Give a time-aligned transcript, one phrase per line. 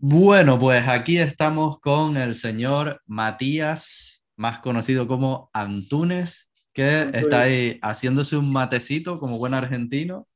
[0.00, 7.22] Bueno, pues aquí estamos con el señor Matías, más conocido como Antunes, que Antunes.
[7.24, 10.28] está ahí haciéndose un matecito como buen argentino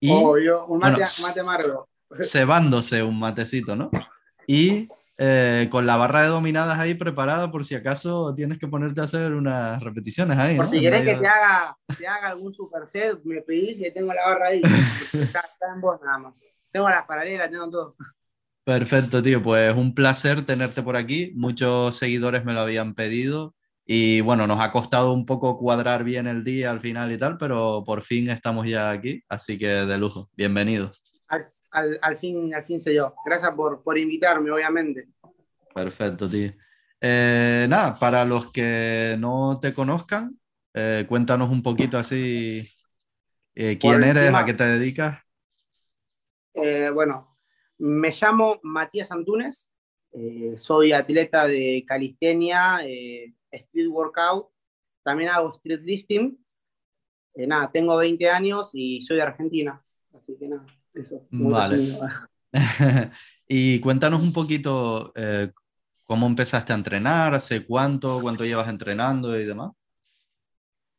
[0.00, 1.88] y Obvio, un mate, bueno, mate amargo.
[2.22, 3.90] cebándose un matecito, ¿no?
[4.46, 4.86] Y
[5.16, 9.04] eh, con la barra de dominadas ahí preparada por si acaso tienes que ponerte a
[9.04, 10.56] hacer unas repeticiones ahí.
[10.56, 10.70] Por ¿no?
[10.72, 14.26] si medio que de- te haga, te haga algún superset, me pedís y tengo la
[14.26, 14.60] barra ahí.
[15.14, 16.34] Está, está en vos nada más.
[16.70, 17.96] Tengo las paralelas, tengo todo.
[18.70, 19.42] Perfecto, tío.
[19.42, 21.32] Pues un placer tenerte por aquí.
[21.34, 26.28] Muchos seguidores me lo habían pedido y bueno, nos ha costado un poco cuadrar bien
[26.28, 29.98] el día al final y tal, pero por fin estamos ya aquí, así que de
[29.98, 30.30] lujo.
[30.36, 30.92] Bienvenido.
[31.26, 33.12] Al, al, al fin, al fin se dio.
[33.26, 35.08] Gracias por, por invitarme, obviamente.
[35.74, 36.52] Perfecto, tío.
[37.00, 40.38] Eh, nada, para los que no te conozcan,
[40.74, 42.68] eh, cuéntanos un poquito así
[43.56, 44.38] eh, quién eres, encima.
[44.38, 45.18] a qué te dedicas.
[46.54, 47.29] Eh, bueno,
[47.80, 49.70] me llamo Matías Antunes,
[50.12, 54.48] eh, soy atleta de calistenia, eh, street workout,
[55.02, 56.38] también hago street lifting.
[57.34, 59.82] Eh, nada, tengo 20 años y soy de Argentina,
[60.14, 61.26] así que nada, eso.
[61.30, 61.98] Vale.
[63.52, 65.12] Y cuéntanos un poquito
[66.04, 69.72] cómo empezaste a entrenar, hace cuánto, cuánto llevas entrenando y demás.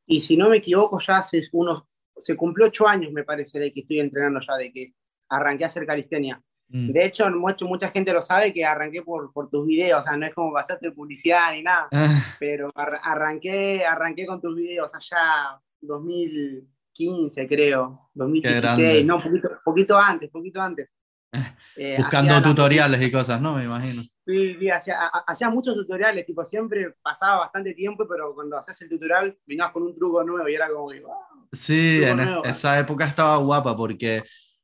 [0.06, 1.84] Y si no me equivoco, ya hace unos,
[2.18, 4.94] se cumplió 8 años, me parece, de que estoy entrenando ya, de que
[5.30, 6.44] arranqué a hacer calistenia.
[6.74, 6.92] Mm.
[6.94, 10.16] De hecho, mucho, mucha gente lo sabe que arranqué por, por tus videos, o sea,
[10.16, 11.88] no es como pasarte publicidad ni nada.
[11.92, 18.42] Ah, pero ar- arranqué, arranqué con tus videos allá 2015, creo, grande.
[18.42, 20.90] 2016, no, poquito, poquito antes, poquito antes.
[21.78, 23.56] Eh, Buscando hacía tutoriales y cosas, ¿no?
[23.56, 24.02] Me imagino.
[24.26, 28.82] Sí, sí, hacía, ha- hacía muchos tutoriales, tipo, siempre pasaba bastante tiempo, pero cuando hacías
[28.82, 31.16] el tutorial venías con un truco nuevo y era como que, wow.
[31.54, 34.22] Sí, en es- esa época estaba guapa porque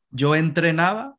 [0.10, 1.16] yo entrenaba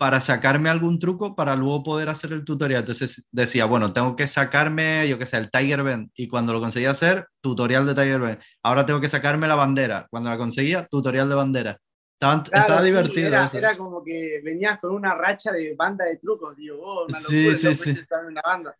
[0.00, 2.80] para sacarme algún truco para luego poder hacer el tutorial.
[2.80, 6.08] Entonces decía, bueno, tengo que sacarme, yo qué sé, el Tiger Bend.
[6.14, 8.38] Y cuando lo conseguía hacer, tutorial de Tiger Bend.
[8.62, 10.06] Ahora tengo que sacarme la bandera.
[10.08, 11.78] Cuando la conseguía, tutorial de bandera.
[12.14, 16.06] Estaba, Claro, estaba sí, divertido era, era como que venías con una racha de banda
[16.06, 17.90] de trucos, digo, oh, una Sí, locura, sí, sí.
[17.90, 18.76] está en una banda.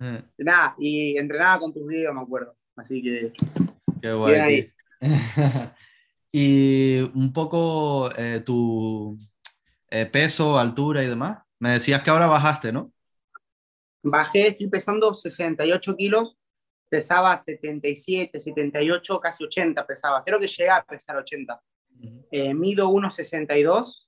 [0.00, 2.56] Eh, Nada, y entrenaba con tus videos, me acuerdo.
[2.76, 3.30] Así que
[4.00, 4.34] qué guay.
[4.36, 4.72] Ahí.
[6.32, 9.18] y un poco eh, tu
[9.90, 11.38] eh, peso, altura y demás.
[11.58, 12.92] Me decías que ahora bajaste, ¿no?
[14.02, 16.36] Bajé, estoy pesando 68 kilos,
[16.88, 20.22] pesaba 77, 78, casi 80 pesaba.
[20.24, 21.60] Creo que llegué a pesar 80.
[22.30, 24.06] Eh, mido 1,62.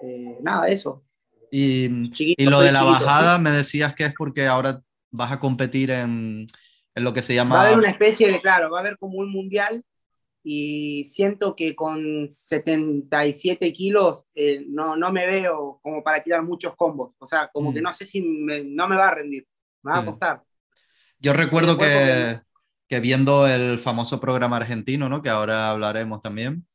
[0.00, 1.04] Eh, nada, eso.
[1.50, 3.04] Y, Chiquito, y lo de la chiquito.
[3.04, 4.80] bajada me decías que es porque ahora
[5.10, 6.46] vas a competir en,
[6.94, 7.62] en lo que se Va a llama...
[7.66, 9.82] haber una especie de, claro, va a haber como un mundial
[10.50, 16.74] y siento que con 77 kilos eh, no, no me veo como para tirar muchos
[16.76, 17.14] combos.
[17.18, 17.74] O sea, como Mm.
[17.74, 19.46] que no sé si me- no me va a rendir.
[19.82, 20.42] Me va a costar.
[21.18, 22.40] Yo recuerdo que,
[22.88, 25.20] que viendo el famoso programa argentino, ¿no?
[25.22, 26.66] que ahora hablaremos también,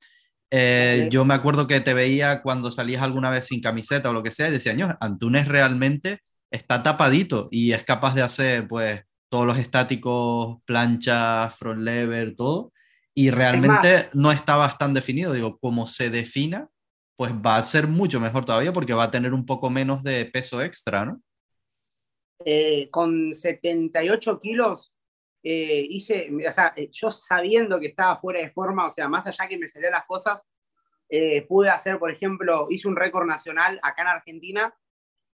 [0.51, 4.21] eh, yo me acuerdo que te veía cuando salías alguna vez sin camiseta o lo
[4.21, 6.19] que sea y decía, "Ño, Antunes realmente
[6.51, 12.72] está tapadito y es capaz de hacer pues todos los estáticos, planchas, front lever, todo.
[13.15, 15.33] Y realmente no estabas tan definido.
[15.33, 16.67] Digo, como se defina,
[17.15, 20.25] pues va a ser mucho mejor todavía porque va a tener un poco menos de
[20.25, 21.21] peso extra, ¿no?
[22.45, 24.91] eh, con 78 kilos
[25.43, 29.27] eh, hice, o sea, eh, yo sabiendo que estaba fuera de forma, o sea, más
[29.27, 30.41] allá que me salían las cosas,
[31.09, 34.73] eh, pude hacer, por ejemplo, hice un récord nacional acá en Argentina,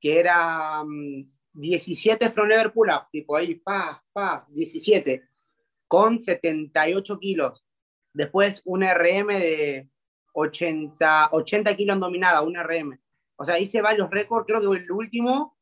[0.02, 5.24] que era mm, 17 front lever pull-up, tipo ahí, pa, pa, 17,
[5.94, 7.64] con 78 kilos.
[8.14, 9.90] Después un RM de
[10.34, 13.00] 80, 80 kilos en dominada, un RM.
[13.36, 15.56] O sea, hice varios récords, creo que el último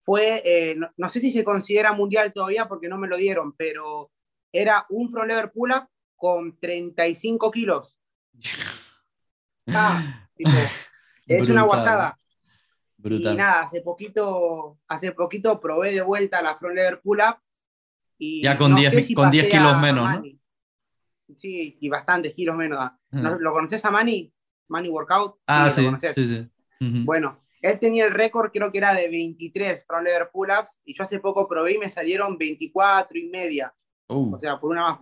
[0.00, 3.52] fue, eh, no, no sé si se considera mundial todavía porque no me lo dieron,
[3.52, 4.10] pero
[4.50, 5.86] era un front lever pull-up
[6.16, 7.98] con 35 kilos.
[9.68, 10.50] Ah, tipo,
[11.26, 12.18] es una guasada.
[12.96, 13.34] Brutal.
[13.34, 17.36] Y nada, hace poquito, hace poquito probé de vuelta la front lever pull-up.
[18.24, 20.14] Y Ya con no 10 sé si con 10 pasé kilos menos, ¿no?
[20.14, 20.38] Manny.
[21.36, 22.78] Sí, y bastantes kilos menos.
[22.80, 22.96] ah.
[23.10, 23.40] ¿No- Mm.
[23.40, 24.32] ¿Lo conoces a Manny?
[24.68, 25.36] Manny Workout.
[25.46, 26.50] Ah, lo sí, sí, sí.
[27.04, 31.02] Bueno, él tenía el récord, creo que era de 23 front lever pull-ups, y yo
[31.04, 33.72] hace poco probé y me salieron 24 y media.
[34.08, 34.98] Uh, O sea, por una más.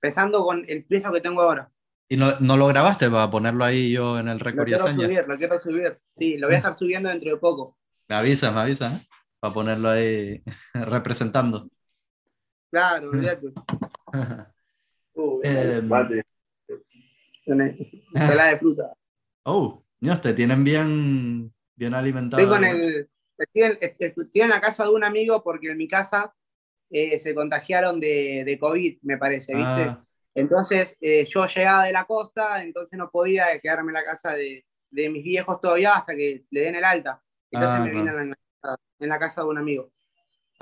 [0.00, 1.70] Pesando con el peso que tengo ahora.
[2.08, 4.84] ¿Y no, no lo grabaste para ponerlo ahí yo en el Lo récord y quiero
[4.84, 5.04] hazaña?
[5.04, 5.98] subir, lo quiero subir.
[6.18, 7.76] Sí, lo voy a estar subiendo dentro de poco.
[8.08, 9.06] Me avisas, me avisas, ¿eh?
[9.38, 10.42] Para ponerlo ahí
[10.74, 11.68] representando.
[12.70, 13.52] Claro, olvídate.
[15.12, 16.24] Uh, Eh, mate.
[17.44, 18.92] Ensalada de fruta.
[19.42, 22.42] oh, Dios, te tienen bien, Bien alimentado.
[22.42, 23.08] Estoy, con el,
[23.38, 26.34] estoy, en, la casa de un amigo porque en mi casa
[26.90, 29.82] eh, se contagiaron de, de, COVID, me parece, ¿viste?
[29.84, 30.04] Ah.
[30.34, 34.66] Entonces eh, yo llegaba de la costa, entonces no podía quedarme en la casa de,
[34.90, 37.22] de mis viejos todavía hasta que le den el alta.
[37.50, 39.90] Entonces ah, me vine en la, en la casa de un amigo.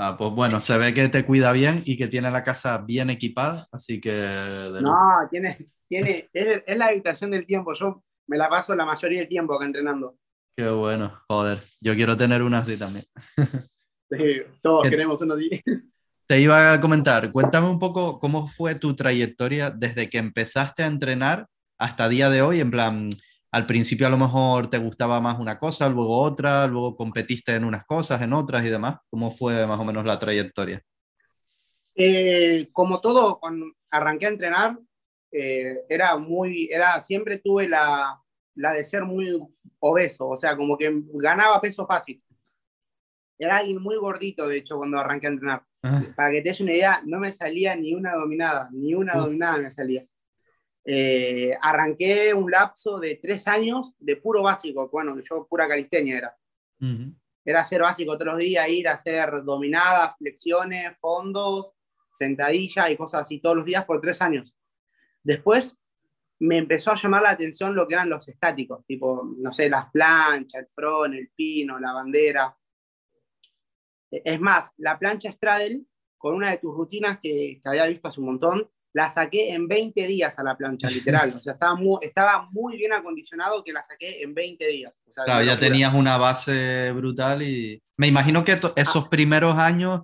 [0.01, 3.11] Ah, pues bueno, se ve que te cuida bien y que tiene la casa bien
[3.11, 4.13] equipada, así que...
[4.81, 4.97] No,
[5.29, 7.75] tiene, tiene, es, es, la habitación del tiempo.
[7.75, 10.17] Yo me la paso la mayoría del tiempo acá entrenando.
[10.57, 11.59] Qué bueno, joder.
[11.81, 13.05] Yo quiero tener una así también.
[14.11, 15.63] Sí, todos queremos una así.
[16.27, 20.87] Te iba a comentar, cuéntame un poco cómo fue tu trayectoria desde que empezaste a
[20.87, 21.47] entrenar
[21.79, 23.11] hasta día de hoy, en plan,
[23.51, 27.65] al principio a lo mejor te gustaba más una cosa, luego otra, luego competiste en
[27.65, 28.99] unas cosas, en otras y demás.
[29.09, 30.83] ¿Cómo fue más o menos la trayectoria?
[31.95, 34.79] Eh, como todo, cuando arranqué a entrenar,
[35.33, 38.21] eh, era muy, era, siempre tuve la,
[38.55, 39.41] la, de ser muy
[39.81, 42.23] obeso, o sea, como que ganaba peso fácil.
[43.39, 45.63] Era alguien muy gordito, de hecho, cuando arranqué a entrenar.
[46.17, 49.59] Para que te des una idea, no me salía ni una dominada, ni una dominada
[49.59, 50.05] me salía.
[50.91, 56.37] Eh, arranqué un lapso de tres años de puro básico, bueno, yo pura calistenia era.
[57.45, 61.73] Era hacer básico todos los días, ir a hacer dominadas, flexiones, fondos,
[62.15, 64.57] sentadillas y cosas así todos los días por tres años.
[65.23, 65.79] Después
[66.39, 69.91] me empezó a llamar la atención lo que eran los estáticos, tipo, no sé, las
[69.91, 72.57] planchas, el front, el pino, la bandera.
[74.11, 75.83] Es más, la plancha Straddle,
[76.17, 79.69] con una de tus rutinas que, que había visto hace un montón, la saqué en
[79.69, 81.33] 20 días a la plancha, literal.
[81.37, 84.93] O sea, estaba muy, estaba muy bien acondicionado que la saqué en 20 días.
[85.15, 89.09] claro, ya tenías una base brutal y me imagino que esos ah.
[89.09, 90.03] primeros años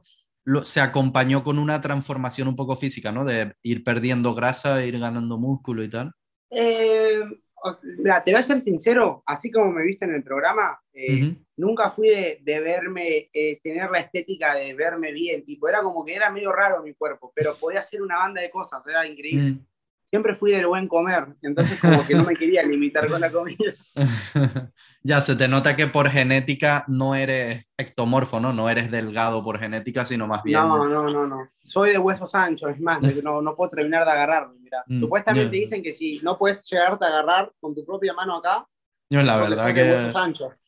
[0.62, 3.24] se acompañó con una transformación un poco física, ¿no?
[3.24, 6.12] De ir perdiendo grasa, ir ganando músculo y tal.
[6.50, 7.22] Eh,
[7.72, 12.08] te voy a ser sincero, así como me viste en el programa, eh, nunca fui
[12.08, 16.52] de, verme, eh, tener la estética de verme bien, tipo, era como que era medio
[16.52, 19.52] raro mi cuerpo, pero podía hacer una banda de cosas, era increíble.
[19.52, 19.66] Mm.
[20.14, 23.74] Siempre fui del buen comer, entonces como que no me quería limitar con la comida.
[25.02, 28.52] ya, se te nota que por genética no eres ectomorfo, ¿no?
[28.52, 30.60] No eres delgado por genética, sino más bien...
[30.60, 31.48] No, no, no, no.
[31.64, 34.84] Soy de huesos anchos, es más, no, no puedo terminar de agarrarme, mira.
[34.86, 38.64] Mm, Supuestamente dicen que si no puedes llegarte a agarrar con tu propia mano acá,
[39.10, 40.12] yo, la verdad que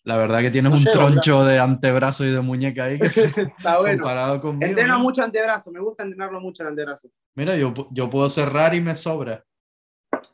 [0.04, 3.06] la verdad que tienes un troncho de antebrazo y de muñeca ahí que,
[3.58, 4.02] Está bueno.
[4.02, 4.66] comparado conmigo.
[4.66, 7.08] Entreno mucho antebrazo, me gusta entrenarlo mucho el antebrazo.
[7.34, 9.44] Mira, yo, yo puedo cerrar y me sobra.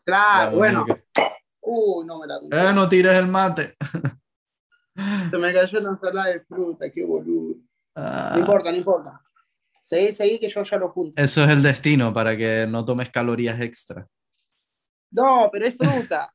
[0.05, 0.85] Claro, bueno.
[1.61, 3.77] Uh, no me la eh, no tires el mate.
[5.31, 7.57] Se me cayó la ensalada de fruta, qué boludo.
[7.95, 8.33] Ah.
[8.35, 9.21] No importa, no importa.
[9.83, 11.23] Seguí, seguí que yo ya lo junto.
[11.23, 14.07] Eso es el destino para que no tomes calorías extra.
[15.11, 16.33] No, pero es fruta.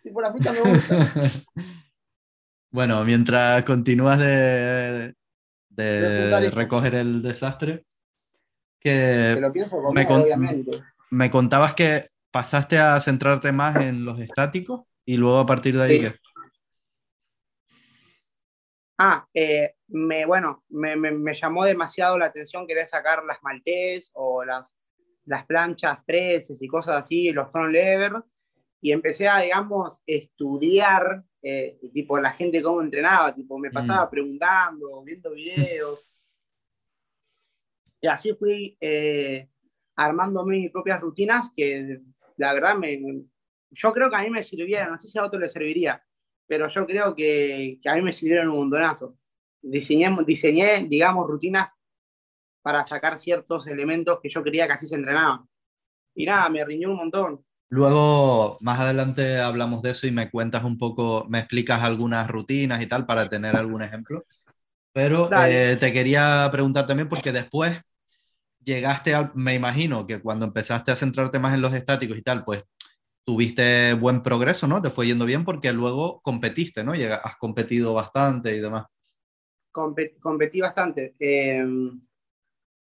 [0.02, 1.12] tipo la fruta me gusta.
[2.70, 5.14] bueno, mientras continúas de,
[5.68, 7.84] de, recoger el desastre,
[8.78, 10.82] que lo pienso me, obviamente.
[11.10, 15.82] me contabas que pasaste a centrarte más en los estáticos y luego a partir de
[15.82, 16.12] ahí.
[19.02, 24.44] Ah, eh, me, bueno, me, me, llamó demasiado la atención querer sacar las maltés o
[24.44, 24.70] las,
[25.24, 28.12] las planchas preses y cosas así, los front lever,
[28.80, 34.10] y empecé a, digamos, estudiar, eh, tipo, la gente cómo entrenaba, tipo, me pasaba mm.
[34.10, 36.00] preguntando, viendo videos.
[38.00, 39.48] y así fui eh,
[39.96, 42.00] armándome mis propias rutinas que
[42.36, 42.98] la verdad, me,
[43.70, 46.02] yo creo que a mí me sirvieron, no sé si a otro le serviría,
[46.46, 49.18] pero yo creo que, que a mí me sirvieron un montonazo.
[49.60, 51.68] Diseñé, diseñé, digamos, rutinas
[52.62, 55.46] para sacar ciertos elementos que yo quería que así se entrenaban.
[56.14, 57.44] Y nada, me riñó un montón.
[57.70, 62.82] Luego, más adelante hablamos de eso y me cuentas un poco, me explicas algunas rutinas
[62.82, 64.24] y tal para tener algún ejemplo.
[64.92, 67.80] Pero eh, te quería preguntar también porque después
[68.64, 72.44] llegaste a, me imagino que cuando empezaste a centrarte más en los estáticos y tal,
[72.44, 72.64] pues
[73.24, 74.82] tuviste buen progreso, ¿no?
[74.82, 76.96] Te fue yendo bien porque luego competiste, ¿no?
[76.96, 78.86] Llega, has competido bastante y demás.
[79.72, 81.14] competí bastante.
[81.20, 81.64] Eh,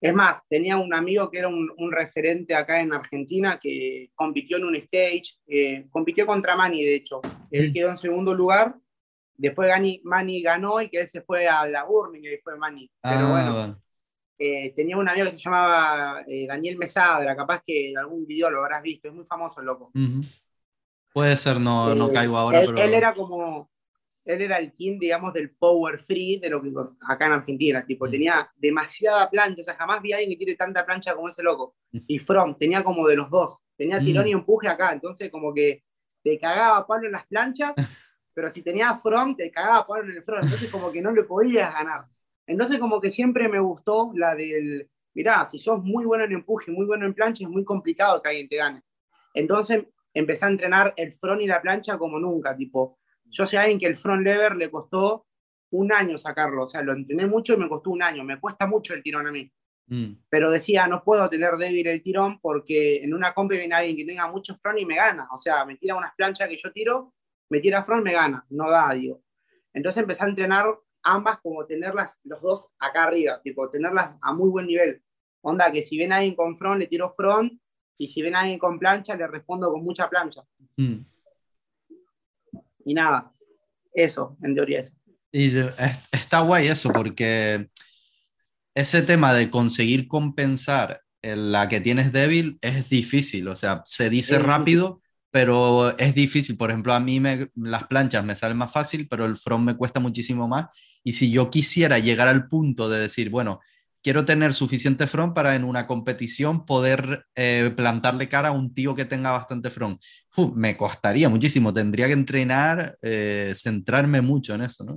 [0.01, 4.65] es más, tenía un amigo que era un, referente acá en Argentina que compitió en
[4.65, 7.21] un stage, eh, compitió contra Mani, de hecho.
[7.51, 8.75] Él quedó en segundo lugar,
[9.35, 9.71] después
[10.05, 12.91] Mani ganó y que él se fue a la Burning y fue Mani.
[13.01, 13.83] Pero ah, bueno,
[14.39, 18.51] eh, tenía un amigo que se llamaba eh, Daniel Mesadra, capaz que en algún video
[18.51, 19.91] lo habrás visto, es muy famoso el loco.
[21.13, 22.61] Puede ser, no, no eh, caigo ahora.
[22.61, 23.71] Él, él, era como,
[24.27, 26.73] él era el king, digamos, del power free de lo que
[27.09, 28.11] acá en Argentina, tipo, mm.
[28.11, 31.43] tenía demasiada plancha, o sea, jamás vi a alguien que tiene tanta plancha como ese
[31.43, 31.77] loco.
[31.93, 31.99] Mm.
[32.09, 35.85] Y From tenía como de los dos, tenía tirón y empuje acá, entonces como que
[36.23, 37.75] te cagaba Pablo en las planchas
[38.37, 41.23] pero si tenías front, te cagaba poner en el front, entonces como que no le
[41.23, 42.05] podías ganar.
[42.47, 46.71] Entonces como que siempre me gustó la del, mirá, si sos muy bueno en empuje,
[46.71, 48.83] muy bueno en plancha, es muy complicado que alguien te gane.
[49.33, 52.99] Entonces empecé a entrenar el front y la plancha como nunca, tipo,
[53.31, 55.27] yo sé a alguien que el front lever le costó
[55.71, 58.67] un año sacarlo, o sea, lo entrené mucho y me costó un año, me cuesta
[58.67, 59.51] mucho el tirón a mí.
[59.89, 60.13] Mm.
[60.29, 64.05] Pero decía, no puedo tener débil el tirón porque en una comp viene alguien que
[64.05, 67.13] tenga mucho front y me gana, o sea, me tira unas planchas que yo tiro
[67.49, 69.23] me tira front, me gana, no da, digo.
[69.73, 70.67] Entonces empecé a entrenar
[71.03, 75.03] ambas como tenerlas los dos acá arriba, tipo tenerlas a muy buen nivel.
[75.43, 77.53] Onda que si ven a alguien con front, le tiro front,
[77.99, 80.43] y si ven a alguien con plancha, le respondo con mucha plancha.
[80.77, 80.97] Mm.
[82.87, 83.33] Y nada,
[83.93, 84.95] eso, en teoría eso.
[85.33, 85.53] Y
[86.13, 87.69] está guay eso, porque
[88.75, 94.39] ese tema de conseguir compensar la que tienes débil es difícil, o sea, se dice
[94.39, 95.03] rápido,
[95.33, 96.57] pero es difícil.
[96.57, 99.77] Por ejemplo, a mí me, las planchas me salen más fácil, pero el front me
[99.77, 100.67] cuesta muchísimo más.
[101.03, 103.61] Y si yo quisiera llegar al punto de decir, bueno,
[104.07, 108.95] quiero tener suficiente front para en una competición poder eh, plantarle cara a un tío
[108.95, 110.01] que tenga bastante front,
[110.55, 111.75] me costaría muchísimo.
[111.75, 114.97] Tendría que entrenar, eh, centrarme mucho en eso, ¿no?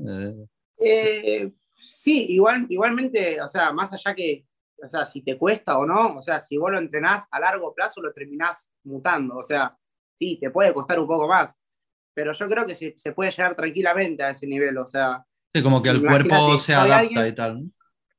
[0.77, 1.51] Eh,
[1.81, 4.45] sí, igual, igualmente, o sea, más allá que,
[4.77, 7.73] o sea, si te cuesta o no, o sea, si vos lo entrenás a largo
[7.73, 9.75] plazo, lo terminás mutando, o sea,
[10.19, 11.57] sí, te puede costar un poco más,
[12.13, 15.25] pero yo creo que se, se puede llegar tranquilamente a ese nivel, o sea...
[15.51, 17.71] Sí, como que el cuerpo se adapta y tal.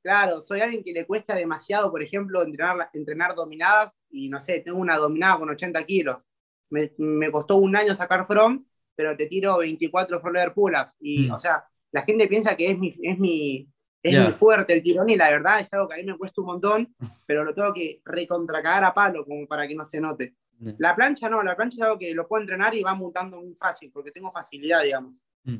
[0.02, 4.60] Claro, soy alguien que le cuesta demasiado, por ejemplo, entrenar, entrenar dominadas y no sé,
[4.60, 6.26] tengo una dominada con 80 kilos.
[6.70, 10.94] Me, me costó un año sacar front, pero te tiro 24 front lever pull-ups.
[11.00, 11.32] Y, mm.
[11.32, 13.68] o sea, la gente piensa que es mi, es mi,
[14.02, 16.40] es muy fuerte el tirón y la verdad es algo que a mí me cuesta
[16.40, 16.94] un montón,
[17.26, 20.34] pero lo tengo que recontracagar a palo como para que no se note.
[20.76, 23.54] La plancha no, la plancha es algo que lo puedo entrenar y va mutando muy
[23.54, 25.14] fácil, porque tengo facilidad, digamos.
[25.44, 25.56] Mm.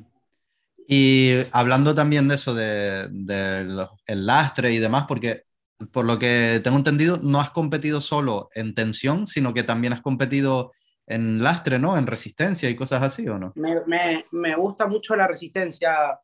[0.92, 5.44] Y hablando también de eso, del de, el lastre y demás, porque
[5.92, 10.00] por lo que tengo entendido, no has competido solo en tensión, sino que también has
[10.00, 10.73] competido
[11.06, 11.97] en lastre, ¿no?
[11.97, 13.52] En resistencia y cosas así, ¿o no?
[13.54, 16.18] Me, me, me gusta mucho la resistencia.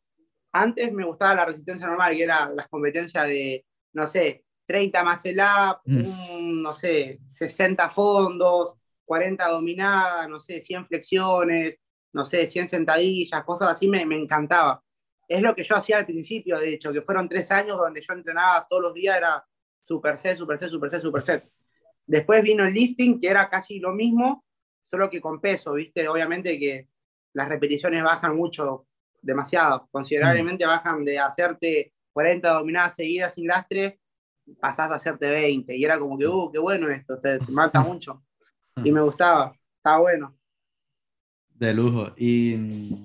[0.51, 5.25] Antes me gustaba la resistencia normal, que era las competencias de, no sé, 30 más
[5.25, 6.61] el up, mm.
[6.61, 8.73] no sé, 60 fondos,
[9.05, 11.77] 40 dominadas, no sé, 100 flexiones,
[12.17, 14.83] no sé, 100 sentadillas, cosas así, me, me encantaba.
[15.27, 18.13] Es lo que yo hacía al principio, de hecho, que fueron tres años donde yo
[18.13, 19.45] entrenaba todos los días, era
[19.81, 21.51] super set, super set, super set, super set.
[22.05, 24.43] Después vino el lifting, que era casi lo mismo,
[24.83, 26.07] solo que con peso, ¿viste?
[26.07, 26.87] Obviamente que
[27.33, 28.87] las repeticiones bajan mucho,
[29.21, 30.69] demasiado, considerablemente mm.
[30.69, 33.99] bajan de hacerte 40 dominadas seguidas sin lastre
[34.59, 38.23] pasás a hacerte 20 y era como que, uh, qué bueno esto, te, mata mucho.
[38.83, 40.36] Y me gustaba, estaba bueno.
[41.57, 42.13] De lujo.
[42.17, 42.95] ¿Y,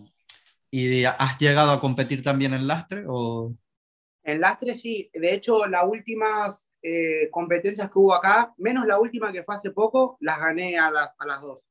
[0.70, 3.04] ¿Y, has llegado a competir también en lastre?
[3.08, 3.54] O...
[4.22, 9.32] En lastre sí, de hecho las últimas eh, competencias que hubo acá, menos la última
[9.32, 11.64] que fue hace poco, las gané a, a las dos.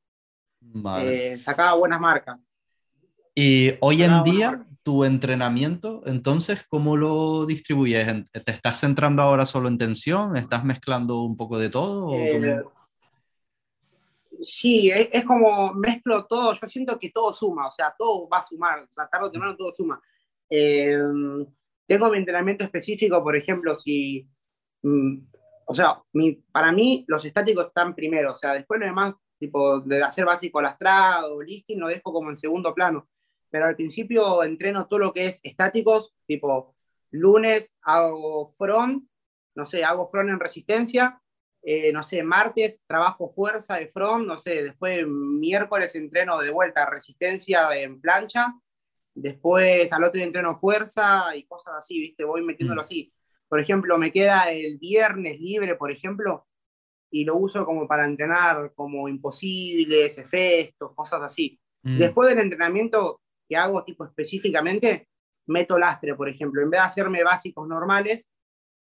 [0.60, 1.34] Vale.
[1.34, 2.40] Eh, sacaba buenas marcas.
[3.34, 8.06] Y hoy en día, tu entrenamiento, entonces, ¿cómo lo distribuyes?
[8.32, 10.36] ¿Te estás centrando ahora solo en tensión?
[10.36, 12.14] ¿Estás mezclando un poco de todo?
[12.16, 12.62] Eh,
[14.42, 16.54] sí, es, como mezclo todo.
[16.54, 18.80] Yo siento que todo suma, o sea, todo va a sumar.
[18.80, 20.02] O sea, tarde o temprano todo suma.
[20.50, 20.98] Eh,
[21.88, 24.28] tengo mi entrenamiento específico, por ejemplo, si.
[24.84, 25.20] Mm,
[25.66, 29.80] o sea, mi, para mí los estáticos están primero, o sea, después lo demás, tipo
[29.82, 33.08] de hacer básico lastrado, listing, lo dejo como en segundo plano
[33.52, 36.74] pero al principio entreno todo lo que es estáticos, tipo
[37.12, 39.06] lunes hago front,
[39.54, 41.21] no sé, hago front en resistencia,
[41.64, 46.90] eh, no sé, martes trabajo fuerza de front, no sé, después miércoles entreno de vuelta
[46.90, 48.54] resistencia en plancha,
[49.14, 52.24] después al otro día entreno fuerza y cosas así, ¿viste?
[52.24, 52.86] Voy metiéndolo mm.
[52.86, 53.12] así.
[53.48, 56.48] Por ejemplo, me queda el viernes libre, por ejemplo,
[57.12, 61.60] y lo uso como para entrenar como imposibles, efectos, cosas así.
[61.84, 62.00] Mm.
[62.00, 65.10] Después del entrenamiento que hago tipo específicamente,
[65.48, 66.62] meto lastre, por ejemplo.
[66.62, 68.26] En vez de hacerme básicos normales,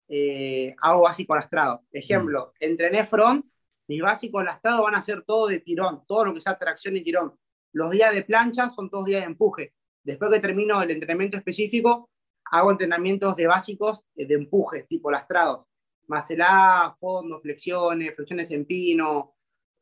[0.07, 1.83] eh, hago básico lastrado.
[1.91, 2.63] Ejemplo, mm.
[2.63, 3.45] entrené front,
[3.87, 7.03] mis básicos lastrados van a ser todo de tirón, todo lo que sea tracción y
[7.03, 7.33] tirón.
[7.73, 9.73] Los días de plancha son todos días de empuje.
[10.03, 12.09] Después que termino el entrenamiento específico,
[12.51, 15.65] hago entrenamientos de básicos eh, de empuje, tipo lastrados.
[16.07, 19.35] Macelá, fondo, flexiones, flexiones en pino,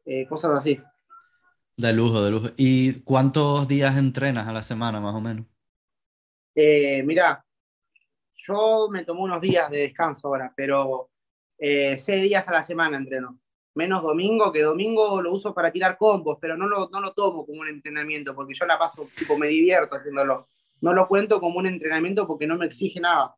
[0.05, 0.79] eh, cosas así.
[1.75, 2.47] De lujo, de lujo.
[2.57, 5.45] ¿Y cuántos días entrenas a la semana, más o menos?
[6.53, 7.43] Eh, mira,
[8.49, 11.09] yo me tomo unos días de descanso ahora, pero
[11.57, 13.39] eh, seis días a la semana entreno.
[13.75, 17.45] menos domingo, que domingo lo uso para tirar combos, pero no lo, no lo tomo
[17.45, 20.47] como un entrenamiento, porque yo la paso, tipo, me divierto haciéndolo.
[20.81, 23.35] No lo cuento como un entrenamiento porque no me exige nada.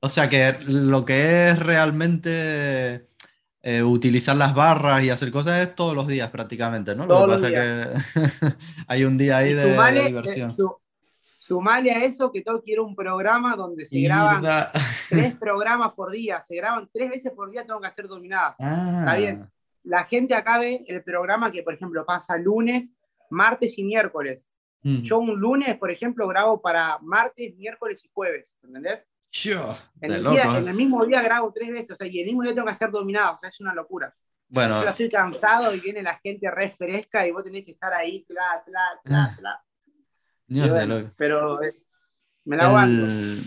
[0.00, 3.08] O sea que lo que es realmente
[3.62, 7.06] eh, utilizar las barras y hacer cosas es todos los días prácticamente, ¿no?
[7.06, 8.56] Todos lo que pasa es que
[8.88, 10.50] hay un día ahí de, diversión.
[10.50, 10.76] eh, su-
[11.48, 14.42] sumale a eso que todo quiero un programa donde se graban
[15.08, 18.54] tres programas por día, se graban tres veces por día, tengo que hacer dominadas.
[18.58, 19.48] Ah, bien.
[19.84, 22.92] La gente acá ve el programa que, por ejemplo, pasa lunes,
[23.30, 24.46] martes y miércoles.
[24.82, 25.00] mm.
[25.02, 29.02] Yo un lunes, por ejemplo, grabo para martes, miércoles y jueves, ¿entendés?
[29.32, 30.58] Yo, En el, día- ¿eh?
[30.58, 32.72] en el mismo día grabo tres veces, o sea, y el mismo día tengo que
[32.72, 34.14] hacer dominadas, o sea, es una locura.
[34.50, 37.92] Bueno, Yo estoy cansado y viene la gente re fresca y vos tenés que estar
[37.92, 39.36] ahí, tla, tla, tla, Ah.
[39.38, 39.62] tla.
[40.48, 41.10] Dios Y de bueno, loco.
[41.16, 41.72] pero eh,
[42.44, 43.04] me la aguanto.
[43.06, 43.44] El-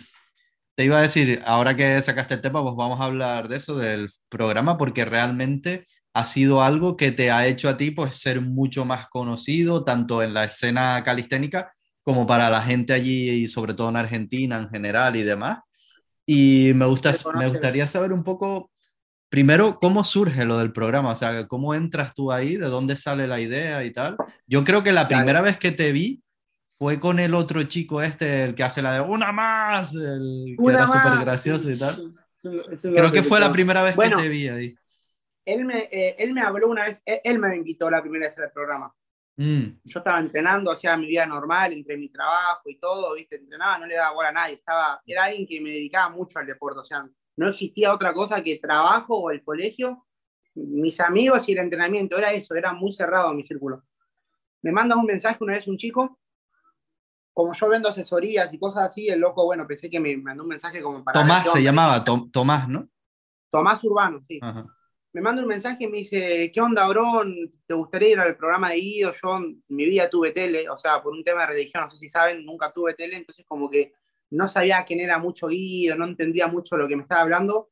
[0.75, 3.75] Te iba a decir, ahora que sacaste el tema, pues vamos a hablar de eso,
[3.77, 8.41] del programa, porque realmente ha sido algo que te ha hecho a ti pues ser
[8.41, 13.73] mucho más conocido, tanto en la escena calisténica como para la gente allí y sobre
[13.73, 15.59] todo en Argentina en general y demás.
[16.25, 18.71] Y me, gusta, me gustaría saber un poco,
[19.29, 23.27] primero, cómo surge lo del programa, o sea, cómo entras tú ahí, de dónde sale
[23.27, 24.15] la idea y tal.
[24.47, 26.21] Yo creo que la primera vez que te vi
[26.81, 30.63] fue con el otro chico este, el que hace la de una más, el que
[30.63, 32.11] Una era súper gracioso y tal.
[32.41, 34.17] Creo que fue la primera vez Bueno.
[34.17, 34.75] que te vi ahí.
[35.45, 38.39] Él me, eh, él me habló una vez, él, él me invitó la primera vez
[38.39, 38.91] al programa.
[39.37, 43.35] Mm, Yo estaba entrenando, hacía mi vida normal, entre mi trabajo y todo, ¿viste?
[43.35, 44.55] Entrenaba, no le daba bola a nadie.
[44.55, 47.07] Estaba, era alguien que me dedicaba mucho al deporte, o sea,
[47.37, 50.07] no existía otra cosa que trabajo o el colegio,
[50.55, 52.17] mis amigos y el entrenamiento.
[52.17, 53.83] Era eso, era muy cerrado mi círculo.
[54.63, 56.17] Me manda un mensaje una vez un chico,
[57.33, 60.49] como yo vendo asesorías y cosas así, el loco, bueno, pensé que me mandó un
[60.49, 61.19] mensaje como para...
[61.19, 62.87] Tomás se llamaba, Tom- Tomás, ¿no?
[63.49, 64.39] Tomás Urbano, sí.
[64.41, 64.65] Ajá.
[65.13, 67.35] me manda un mensaje y me dice, ¿qué onda, Bron?
[67.65, 69.11] ¿Te gustaría ir al programa de Guido?
[69.21, 71.97] Yo en mi vida tuve tele, o sea, por un tema de religión, no sé
[71.97, 73.93] si saben, nunca tuve tele, entonces como que
[74.29, 77.69] no sabía quién era mucho Guido, no entendía mucho lo que me estaba hablando.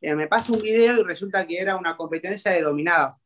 [0.00, 3.16] Eh, me pasa un video y resulta que era una competencia de dominadas.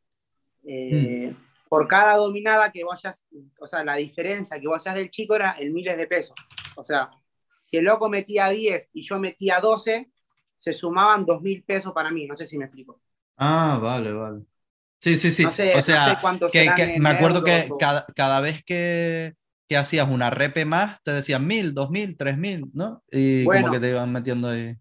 [0.64, 1.34] Eh,
[1.72, 3.24] Por cada dominada que vayas,
[3.58, 6.34] o sea, la diferencia que hacías del chico era en miles de pesos.
[6.76, 7.10] O sea,
[7.64, 10.10] si el loco metía 10 y yo metía 12,
[10.58, 13.00] se sumaban 2 mil pesos para mí, no sé si me explico.
[13.38, 14.42] Ah, vale, vale.
[15.00, 15.44] Sí, sí, sí.
[15.44, 18.62] No sé, o no sea, sé que, que me acuerdo que o- cada, cada vez
[18.64, 19.34] que,
[19.68, 23.02] que hacías una repe más, te decían mil, dos mil, tres mil, ¿no?
[23.10, 23.62] Y Bueno.
[23.62, 24.76] como que te iban metiendo ahí.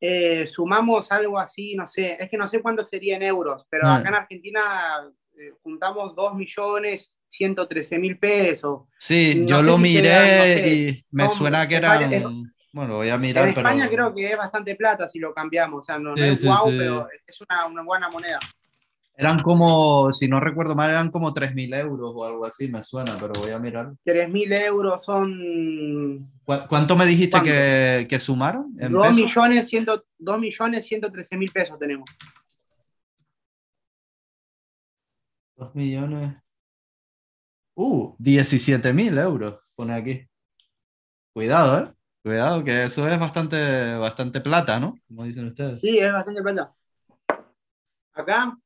[0.00, 3.86] eh, sumamos algo así, no sé, es que no sé cuánto sería en euros, pero
[3.88, 3.96] Ah.
[3.96, 8.82] acá en Argentina eh, juntamos 2 millones 113 mil pesos.
[8.98, 12.24] Sí, No yo lo si miré no sé, y me suena que varias-
[12.72, 13.68] Bueno, voy a mirar, En pero.
[13.68, 16.40] España creo que es bastante plata si lo cambiamos, o sea, no, no Sí, es
[16.40, 16.76] sí, guau, sí.
[16.78, 18.38] pero es una, una buena moneda.
[19.16, 23.16] Eran como, si no recuerdo mal, eran como 3.000 euros o algo así, me suena,
[23.16, 23.92] pero voy a mirar.
[24.04, 27.46] 3 mil euros son ¿Cu- ¿Cuánto me dijiste ¿Cuánto?
[27.48, 28.74] que, que sumaron?
[28.80, 29.16] En 2 pesos?
[29.22, 29.86] millones, 100,
[30.18, 32.10] 2 millones 113 mil pesos tenemos.
[35.56, 36.36] Dos millones.
[37.76, 40.26] Uh, 17.000 euros, pone aquí.
[41.32, 41.94] Cuidado, ¿eh?
[42.22, 44.94] Cuidado, que eso es bastante, bastante plata, ¿no?
[45.08, 45.82] Como dicen ustedes.
[45.82, 46.74] Sí, es bastante plata.
[48.14, 48.56] Acá,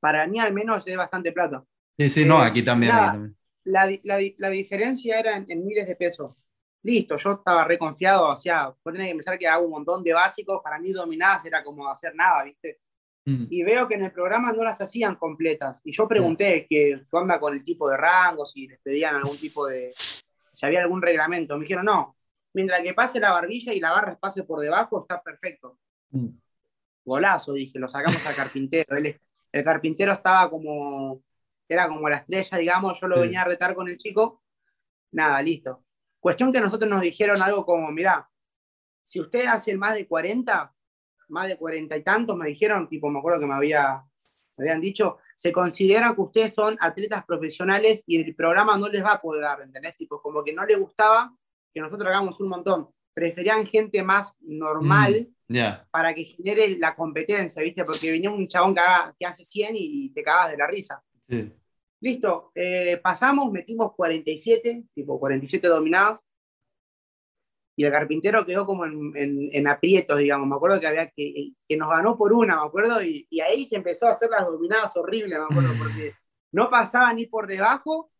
[0.00, 1.64] para mí al menos es bastante plata.
[1.98, 2.96] Sí, sí, no, Eh, aquí también.
[2.96, 3.36] aquí también.
[3.64, 6.34] la, la la diferencia era en, en miles de pesos.
[6.82, 10.14] Listo, yo estaba reconfiado, o sea, vos tenés que pensar que hago un montón de
[10.14, 12.80] básicos, para mí dominadas era como hacer nada, ¿viste?
[13.26, 13.46] Mm.
[13.50, 15.80] Y veo que en el programa no las hacían completas.
[15.84, 19.66] Y yo pregunté qué onda con el tipo de rango, si les pedían algún tipo
[19.66, 19.92] de...
[20.54, 21.56] si había algún reglamento.
[21.56, 22.16] Me dijeron, no,
[22.54, 25.78] mientras que pase la barbilla y la barra pase por debajo, está perfecto.
[26.10, 26.28] Mm.
[27.04, 28.96] Golazo, dije, lo sacamos al carpintero.
[28.96, 29.20] Él-
[29.52, 31.22] el carpintero estaba como,
[31.68, 33.22] era como la estrella, digamos, yo lo Sí.
[33.22, 34.42] venía a retar con el chico.
[35.12, 35.82] Nada, listo.
[36.20, 38.28] Cuestión que nosotros nos dijeron algo como, mirá,
[39.04, 40.72] si usted hace más de 40,
[41.30, 44.02] más de 40 y tantos, me dijeron, tipo, me acuerdo que me, había,
[44.58, 49.02] me habían dicho, se considera que ustedes son atletas profesionales y el programa no les
[49.04, 49.96] va a poder dar, ¿entendés?
[49.96, 51.34] Tipo, como que no les gustaba
[51.72, 52.88] que nosotros hagamos un montón.
[53.14, 55.86] Preferían gente más normal Ya.
[55.90, 57.84] para que genere la competencia, ¿viste?
[57.84, 60.66] Porque venía un chabón que, haga- que hace 100 y, y te cagas de la
[60.66, 61.02] risa.
[61.28, 61.52] Sí.
[62.02, 66.26] Listo, eh, pasamos, metimos 47, tipo 47 dominadas,
[67.80, 70.46] y el carpintero quedó como en, en- en aprietos, digamos.
[70.46, 73.64] Me acuerdo que había que, que nos ganó por una, me acuerdo, y, y ahí
[73.64, 76.12] se empezó a hacer las dominadas horribles, me acuerdo, porque
[76.52, 78.10] no pasaba ni por debajo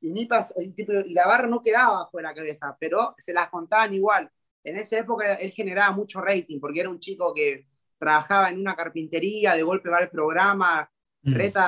[0.00, 3.16] y, ni pas- y tipo, y la barra no quedaba bajo de la cabeza, pero
[3.18, 4.30] se las contaban igual.
[4.62, 7.66] En esa época él generaba mucho rating, porque era un chico que
[7.98, 10.88] trabajaba en una carpintería, de golpe va al programa,
[11.22, 11.34] mm.
[11.34, 11.66] reta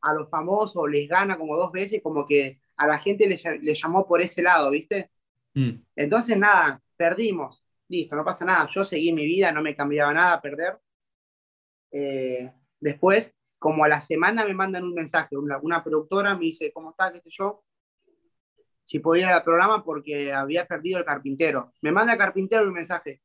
[0.00, 4.04] a, los famosos, les gana como dos veces, como que a la gente le, llamó
[4.04, 5.11] por ese lado, ¿viste?
[5.54, 5.70] Mm.
[5.96, 7.62] Entonces, nada, perdimos.
[7.88, 8.68] Listo, no pasa nada.
[8.68, 10.78] Yo seguí mi vida, no me cambiaba nada perder.
[11.90, 16.90] Eh, después, como a la semana me mandan un mensaje, una, productora me dice, ¿cómo
[16.90, 17.12] está?
[17.12, 17.64] ¿Qué sé yo?
[18.84, 21.72] Si podía ir al programa porque había perdido el carpintero.
[21.80, 23.20] Me manda el carpintero un mensaje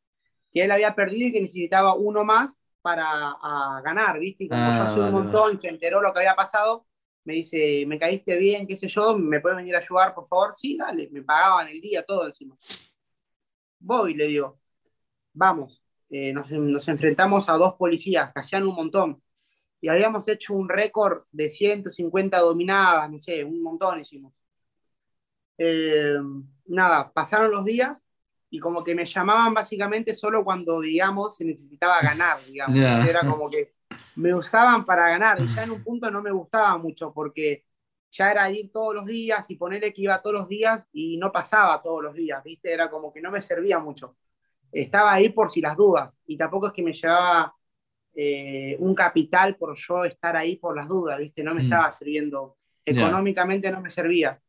[0.51, 3.35] que él había perdido y que necesitaba uno más para
[3.83, 4.45] ganar, ¿viste?
[4.45, 6.86] Y como yo hace un montón, se enteró lo que había pasado,
[7.27, 10.53] me dice, me caíste bien, qué sé yo, ¿me puedes venir a ayudar, por favor?
[10.55, 12.55] Sí, dale, me pagaban el día, todo encima.
[13.79, 14.57] Voy, le digo,
[15.33, 19.21] vamos, eh, nos, nos, enfrentamos a dos policías que hacían un montón,
[19.81, 24.33] y habíamos hecho un récord de 150 dominadas, no sé, un montón hicimos.
[25.57, 26.15] Eh,
[26.67, 28.07] nada, pasaron los días
[28.49, 32.77] y como que me llamaban básicamente solo cuando, digamos, se necesitaba ganar, digamos.
[33.17, 33.73] Era como que
[34.17, 37.63] me usaban para ganar y ya en un punto no me gustaba mucho porque
[38.11, 41.31] ya era ir todos los días y ponerle que iba todos los días y no
[41.31, 42.73] pasaba todos los días, ¿viste?
[42.73, 44.15] Era como que no me servía mucho.
[44.71, 47.53] Estaba ahí por si las dudas y tampoco es que me llevaba
[48.15, 51.43] eh, un capital por yo estar ahí por las dudas, ¿viste?
[51.43, 51.65] No me mm.
[51.65, 54.41] estaba sirviendo, económicamente no me servía.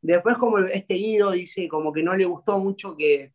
[0.00, 3.34] Después como este Guido dice como que no le gustó mucho que,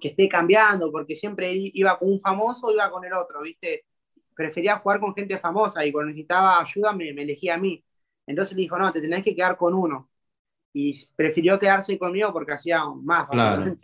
[0.00, 3.84] que esté cambiando, porque siempre iba con un famoso o iba con el otro, ¿viste?
[4.40, 7.84] Prefería jugar con gente famosa y cuando necesitaba ayuda me, elegía a mí.
[8.26, 10.08] Entonces le dijo, no, te tenés que quedar con uno.
[10.72, 13.76] Y prefirió quedarse conmigo porque hacía más, claro,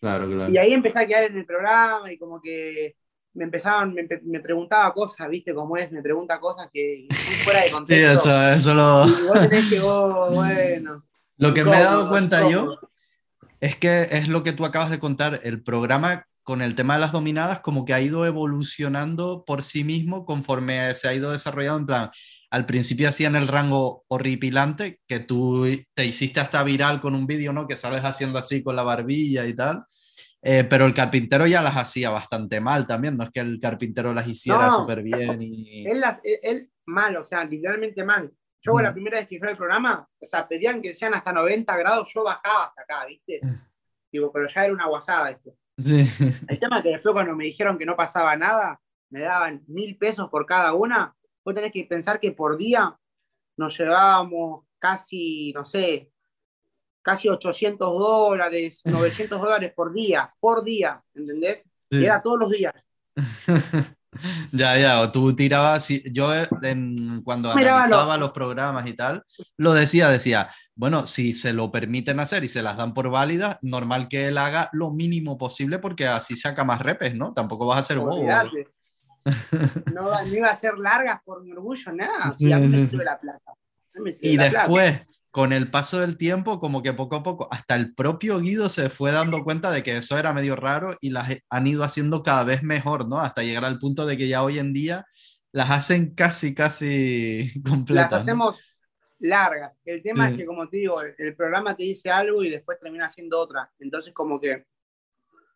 [0.00, 2.94] claro, Y ahí empecé a quedar en el programa y como que
[3.32, 5.54] me empezaban, me, preguntaba cosas, ¿viste?
[5.54, 7.06] Como es, me pregunta cosas que
[7.42, 8.20] fuera de contexto.
[8.20, 9.08] Sí, eso, eso lo...
[9.08, 11.06] Y vos tenés que, bueno...
[11.38, 12.78] Lo que me he dado cuenta yo
[13.60, 17.00] es que es lo que tú acabas de contar, el programa con el tema de
[17.00, 21.78] las dominadas como que ha ido evolucionando por sí mismo conforme se ha ido desarrollando
[21.78, 22.10] en plan,
[22.50, 27.52] al principio hacían el rango horripilante, que tú te hiciste hasta viral con un vídeo,
[27.52, 27.66] ¿no?
[27.66, 29.84] Que sales haciendo así con la barbilla y tal.
[30.42, 34.12] Eh, pero el carpintero ya las hacía bastante mal también, no es que el carpintero
[34.12, 35.40] las hiciera súper bien.
[35.40, 35.86] Y...
[35.86, 38.30] Él, las, él, mal, o sea, literalmente mal.
[38.60, 41.76] Yo la primera vez que fui al programa, o sea, pedían que sean hasta 90
[41.78, 43.40] grados, yo bajaba hasta acá, ¿viste?
[44.10, 45.54] Digo, pero ya era una guasada esto.
[45.82, 46.08] Sí.
[46.48, 49.96] El tema es que después cuando me dijeron que no pasaba nada, me daban mil
[49.98, 51.14] pesos por cada una,
[51.44, 52.96] vos tenés que pensar que por día
[53.56, 56.10] nos llevábamos casi, no sé,
[57.02, 61.64] casi 800 dólares, 900 dólares por día, por día, ¿entendés?
[61.90, 62.72] Y era todos los días.
[64.52, 66.30] ya, ya, o tú tirabas, yo
[67.22, 69.22] cuando analizaba los programas y tal,
[69.58, 73.58] lo decía, decía, bueno, si se lo permiten hacer y se las dan por válidas,
[73.62, 77.32] normal que él haga lo mínimo posible porque así saca más repes, ¿no?
[77.34, 78.24] Tampoco vas a hacer bobo.
[79.92, 82.32] No, no, iba a ser largas por mi orgullo, nada.
[82.40, 83.52] me la plata.
[84.20, 88.40] y después, con el paso del tiempo, como que poco a poco, hasta el propio
[88.40, 91.84] Guido se fue dando cuenta de que eso era medio raro y las han ido
[91.84, 93.20] haciendo cada vez mejor, ¿no?
[93.20, 95.06] Hasta llegar al punto de que ya hoy en día
[95.52, 98.10] las hacen casi, casi completas.
[98.10, 98.56] Las hacemos
[99.22, 99.78] largas.
[99.84, 103.06] El tema es que, como te digo, el, programa te dice algo y después termina
[103.06, 103.70] haciendo otra.
[103.78, 104.64] Entonces, como que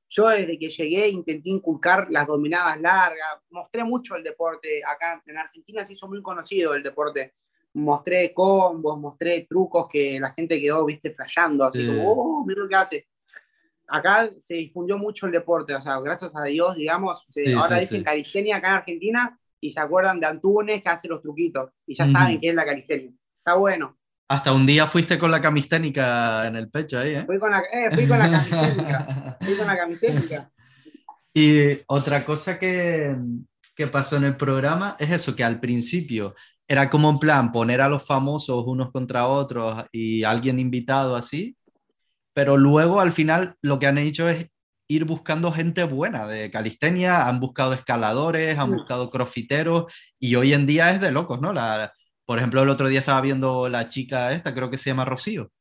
[0.09, 4.83] yo desde que llegué intenté inculcar las dominadas largas, mostré mucho el deporte.
[4.85, 7.35] Acá en Argentina se hizo muy conocido el deporte
[7.76, 12.68] mostré combos, mostré trucos que la gente quedó, viste, flasheando, así como, oh, mira lo
[12.68, 13.09] que hace.
[13.87, 17.22] Acá se difundió mucho el deporte, o sea, gracias a Dios, digamos,
[17.57, 21.70] ahora dicen calistenia acá en Argentina y se acuerdan de Antunes que hace los truquitos
[21.87, 23.12] y ya saben qué es la calistenia.
[23.46, 23.96] Está bueno.
[24.28, 27.24] Hasta un día fuiste con la camisténica en el pecho ahí, ¿eh?
[27.24, 29.38] Fui con la, eh, fui con la camisténica.
[29.40, 30.50] fui con la camisténica.
[31.32, 33.16] Y otra cosa que,
[33.76, 36.35] que pasó en el programa es eso, que al principio
[36.66, 41.56] era como en plan poner a los famosos unos contra otros y alguien invitado así,
[42.32, 44.48] pero luego al final lo que han hecho es
[44.88, 48.74] ir buscando gente buena de calistenia, han buscado escaladores, han mm.
[48.74, 51.52] buscado crofiteros y hoy en día es de locos, ¿no?
[51.52, 51.92] La,
[52.27, 55.53] por ejemplo, el otro día estaba viendo la chica esta, creo que se llama Rocío,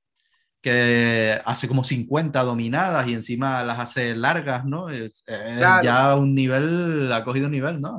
[0.62, 4.88] que hace como 50 dominadas y encima las hace largas, ¿no?
[5.84, 7.96] Ya un nivel, ha cogido un nivel, ¿no?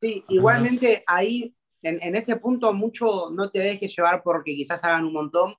[0.00, 5.12] Sí, igualmente ahí en, ese punto mucho no te dejes llevar porque quizás hagan un
[5.12, 5.54] montón,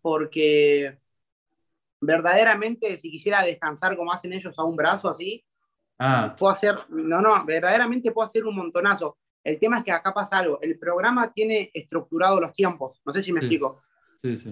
[0.00, 0.98] porque
[2.00, 5.44] verdaderamente si quisiera descansar como hacen ellos a un brazo así,
[5.98, 6.34] ah.
[6.38, 9.18] puedo hacer, no, no, verdaderamente puedo hacer un montonazo.
[9.44, 13.22] El tema es que acá pasa algo, el programa tiene estructurado los tiempos, no sé
[13.22, 13.80] si me explico.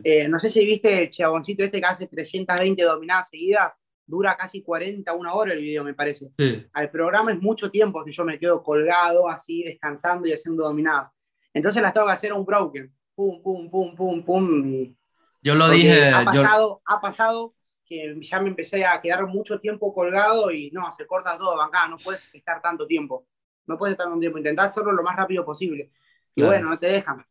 [0.04, 3.74] Eh, no sé si viste el chaboncito este que hace 320 dominadas seguidas,
[4.06, 6.30] dura casi 40, una hora el video, me parece.
[6.38, 6.64] Sí.
[6.72, 11.10] Al programa es mucho tiempo que yo me quedo colgado, así, descansando y haciendo dominadas.
[11.52, 12.92] Entonces las tengo que hacer un broken.
[13.14, 14.66] Pum, pum, pum, pum, pum.
[14.74, 14.96] y-
[15.42, 19.26] Yo lo porque dije, Ha yo, pasado, ha pasado que ya me empecé a quedar
[19.26, 23.26] mucho tiempo colgado y no, se corta todo, acá, no puedes estar tanto tiempo.
[23.66, 24.38] No puedes estar tanto tiempo.
[24.38, 25.90] Intentá hacerlo lo más rápido posible.
[26.34, 26.52] Y Claro.
[26.52, 27.24] bueno, no te dejan.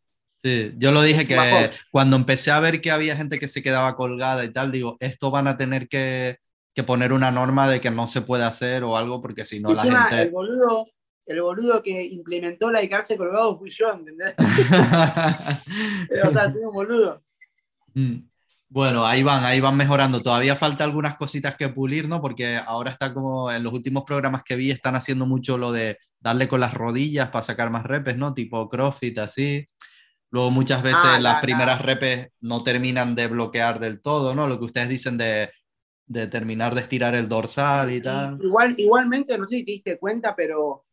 [0.43, 3.95] sí, yo lo dije que cuando empecé a ver que había gente que se quedaba
[3.95, 6.37] colgada y tal, digo, esto van a tener que,
[6.73, 9.73] que poner una norma de que no se puede hacer o algo, porque si no
[9.73, 10.29] la el gente...
[10.29, 10.87] boludo,
[11.25, 14.35] el boludo que implementó la de quedarse colgado fui yo, ¿entendés?
[16.23, 17.23] o sea, soy un boludo.
[17.93, 18.27] Mm.
[18.67, 20.21] Bueno, ahí van, ahí van mejorando.
[20.21, 22.21] Todavía falta algunas cositas que pulir, ¿no?
[22.21, 25.97] Porque ahora está como en los últimos programas que vi están haciendo mucho lo de
[26.19, 28.33] darle con las rodillas para sacar más repes, ¿no?
[28.33, 29.67] Tipo CrossFit, así.
[30.31, 34.47] Luego muchas veces Ah, las la- primeras repes no terminan de bloquear del todo, ¿no?
[34.47, 35.51] Lo que ustedes dicen de,
[36.07, 38.37] de terminar de estirar el dorsal y tal.
[38.41, 40.83] Igual, igualmente, no sé si te diste cuenta, pero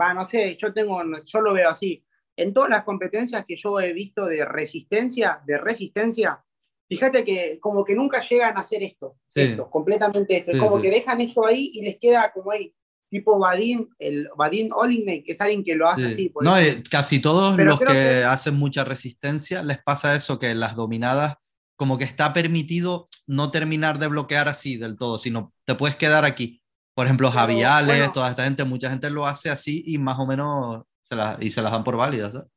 [0.00, 2.04] va, no sé, yo tengo, yo lo veo así.
[2.36, 6.43] En todas las competencias que yo he visto de resistencia, de resistencia,
[6.88, 9.40] fíjate que como que nunca llegan a hacer esto, Sí.
[9.42, 10.52] esto, completamente esto.
[10.52, 10.82] Sí, es como sí.
[10.82, 12.74] que dejan eso ahí y les queda como ahí,
[13.10, 16.10] tipo Vadim, el Vadim Olinek, que es alguien que lo hace Sí.
[16.10, 16.28] así.
[16.30, 20.38] por No, eh, casi todos Pero los que, que- hacen mucha resistencia les pasa eso,
[20.38, 21.36] que las dominadas
[21.76, 26.24] como que está permitido no terminar de bloquear así del todo, sino te puedes quedar
[26.24, 26.60] aquí.
[26.94, 28.12] Por ejemplo, Javiales, bueno.
[28.12, 31.50] toda esta gente, mucha gente lo hace así y más o menos se las, y
[31.50, 32.32] se las dan por válidas.
[32.34, 32.48] ¿sabes?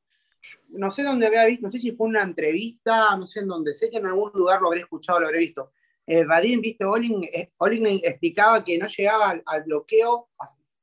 [0.69, 3.75] No sé dónde había visto, no sé si fue una entrevista, no sé en dónde,
[3.75, 5.71] sé que en algún lugar lo habré escuchado, lo habré visto.
[6.05, 10.29] Eh, Vadim, viste, Olin, eh, Olin explicaba que no llegaba al, al bloqueo,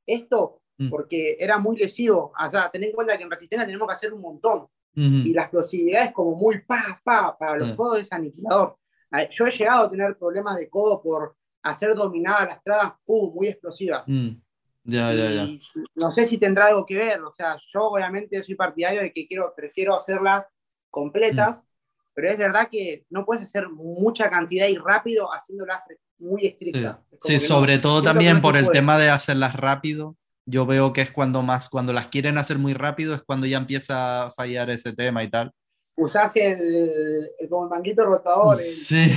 [0.06, 0.90] esto, Mm.
[0.90, 2.32] porque era muy lesivo.
[2.36, 4.66] O sea, ten en cuenta que en resistencia tenemos que hacer un montón.
[4.96, 7.76] Y la explosividad es como muy pa, pa, para los Mm.
[7.76, 8.76] codos es aniquilador.
[9.12, 13.30] Ah, Yo he llegado a tener problemas de codo por hacer dominadas las tradas, uh,
[13.32, 14.04] muy explosivas.
[14.08, 14.30] Mm.
[14.84, 15.48] Ya, ya, ya.
[15.94, 19.26] No sé si tendrá algo que ver, o sea, yo obviamente soy partidario de que
[19.26, 20.44] quiero, prefiero hacerlas
[20.90, 21.66] completas, Mm.
[22.14, 25.80] pero es verdad que no puedes hacer mucha cantidad y rápido haciéndolas
[26.18, 26.98] muy estrictas.
[27.22, 27.40] Sí, no.
[27.40, 28.78] sobre todo también por el puede.
[28.78, 30.16] tema de hacerlas rápido.
[30.46, 33.56] Yo veo que es cuando más, cuando las quieren hacer muy rápido, es cuando ya
[33.56, 35.50] empieza a fallar ese tema y tal.
[35.96, 36.58] Usás el,
[37.38, 38.58] el- como el manguito rotador.
[38.60, 39.10] el- Sí.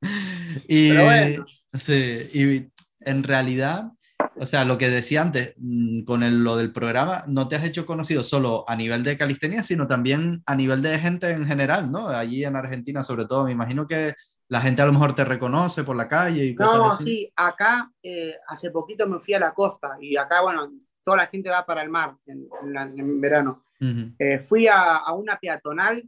[0.68, 1.44] y, bueno.
[1.74, 3.90] sí, y en realidad,
[4.40, 7.64] o sea, lo que decía antes, mm, con el- lo del programa, no te has
[7.64, 11.90] hecho conocido solo a nivel de calistenia, sino también a nivel de gente en general,
[11.92, 12.08] ¿no?
[12.08, 14.14] Allí en Argentina, sobre todo, me imagino que
[14.48, 17.04] la gente a lo mejor te reconoce por la calle y cosas No, así.
[17.04, 20.72] sí, acá eh, hace poquito me fui a la costa y acá, bueno,
[21.04, 23.64] toda la gente va para el mar en, en en verano.
[23.80, 24.12] Ujú.
[24.18, 26.02] Eh, fui a, a una peatonal,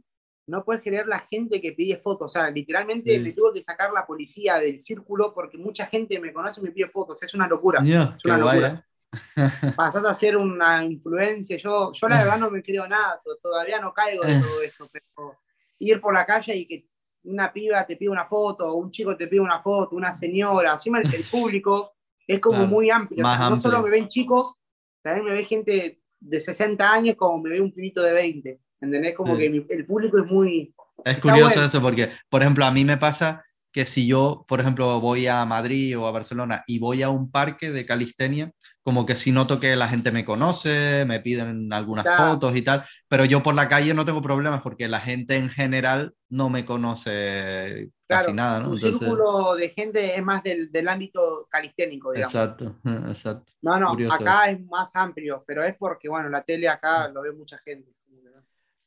[0.47, 3.19] no puedes creer la gente que pide fotos, o sea, literalmente Sí.
[3.19, 6.71] me tuvo que sacar la policía del círculo porque mucha gente me conoce y me
[6.71, 7.81] pide fotos, es una locura.
[7.83, 8.67] Ya, Es una locura.
[8.67, 8.83] ¿eh?
[9.75, 13.79] Pasás a ser una influencia, yo, yo la verdad no me creo nada, to- todavía
[13.79, 15.39] no caigo de todo esto, pero
[15.79, 16.87] ir por la calle y que
[17.23, 20.99] una piba te pide una foto, un chico te pide una foto, una señora, encima
[20.99, 21.93] el, el público
[22.27, 23.71] es como Claro, muy amplio, o más sea, no amplio.
[23.71, 24.55] solo me ven chicos,
[25.01, 29.15] también me ve gente de 60 años como me ve un pibito de 20, ¿entendés?
[29.15, 29.65] Como Sí.
[29.67, 30.73] que el público es muy...
[31.05, 31.65] Es curioso bueno.
[31.65, 35.43] eso porque, por ejemplo, a mí me pasa que si yo, por ejemplo, voy a
[35.45, 38.51] Madrid o a Barcelona y voy a un parque de calistenia,
[38.83, 42.33] como que si noto que la gente me conoce, me piden algunas Claro.
[42.33, 45.49] fotos y tal, pero yo por la calle no tengo problemas porque la gente en
[45.49, 48.69] general no me conoce casi Claro, nada, ¿no?
[48.69, 52.33] tu Entonces, círculo de gente es más del, del ámbito calisténico, digamos.
[52.35, 52.75] exacto,
[53.09, 53.51] exacto.
[53.63, 57.21] No, no, curioso acá es más amplio, pero es porque, bueno, la tele acá lo
[57.23, 57.89] ve mucha gente.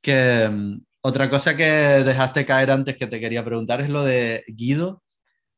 [0.07, 4.45] Que mm, otra cosa que dejaste caer antes que te quería preguntar es lo de
[4.49, 5.03] Guido.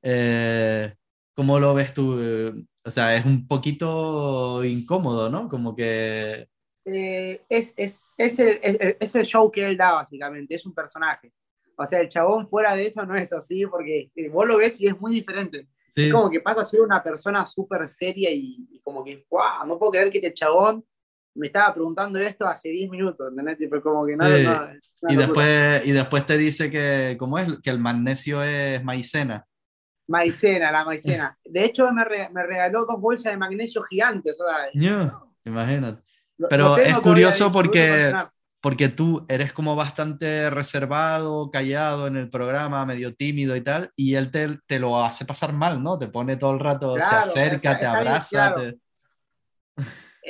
[0.03, 0.95] Eh,
[1.35, 2.19] ¿cómo lo ves tú?
[2.21, 2.53] Eh,
[2.85, 5.49] O sea, es un poquito incómodo, ¿no?
[5.49, 6.49] Como que...
[6.87, 10.75] Eh, es, es, es, el, es- es el show que él da, básicamente, es un
[10.75, 11.33] personaje.
[11.77, 14.81] O sea, el chabón fuera de eso no es así, porque eh, vos lo ves
[14.81, 15.69] y es muy diferente.
[15.95, 19.27] Sí, Es como que pasa a ser una persona súper seria y, y como que,
[19.31, 20.85] wow, no puedo creer que este chabón
[21.39, 23.59] me estaba preguntando esto hace 10 minutos, ¿entendés?
[23.59, 24.45] Tipo, como que no, Sí.
[24.45, 24.53] no,
[25.03, 27.49] una y después, y después te dice que, ¿cómo es?
[27.63, 29.45] Que el magnesio es maicena.
[30.09, 31.39] Maicena, la maicena.
[31.45, 34.39] De hecho, me, re- me regaló dos bolsas de magnesio gigantes.
[34.75, 36.03] Ya, imagínate.
[36.49, 38.15] Pero es curioso porque-
[38.61, 44.17] porque tú eres como bastante reservado, callado en el programa, medio tímido y tal, y
[44.17, 45.97] él te, te lo hace pasar mal, ¿no?
[45.97, 48.61] Te pone todo el rato, Claro, se acerca, o sea, te abraza, claro.
[48.63, 48.79] te-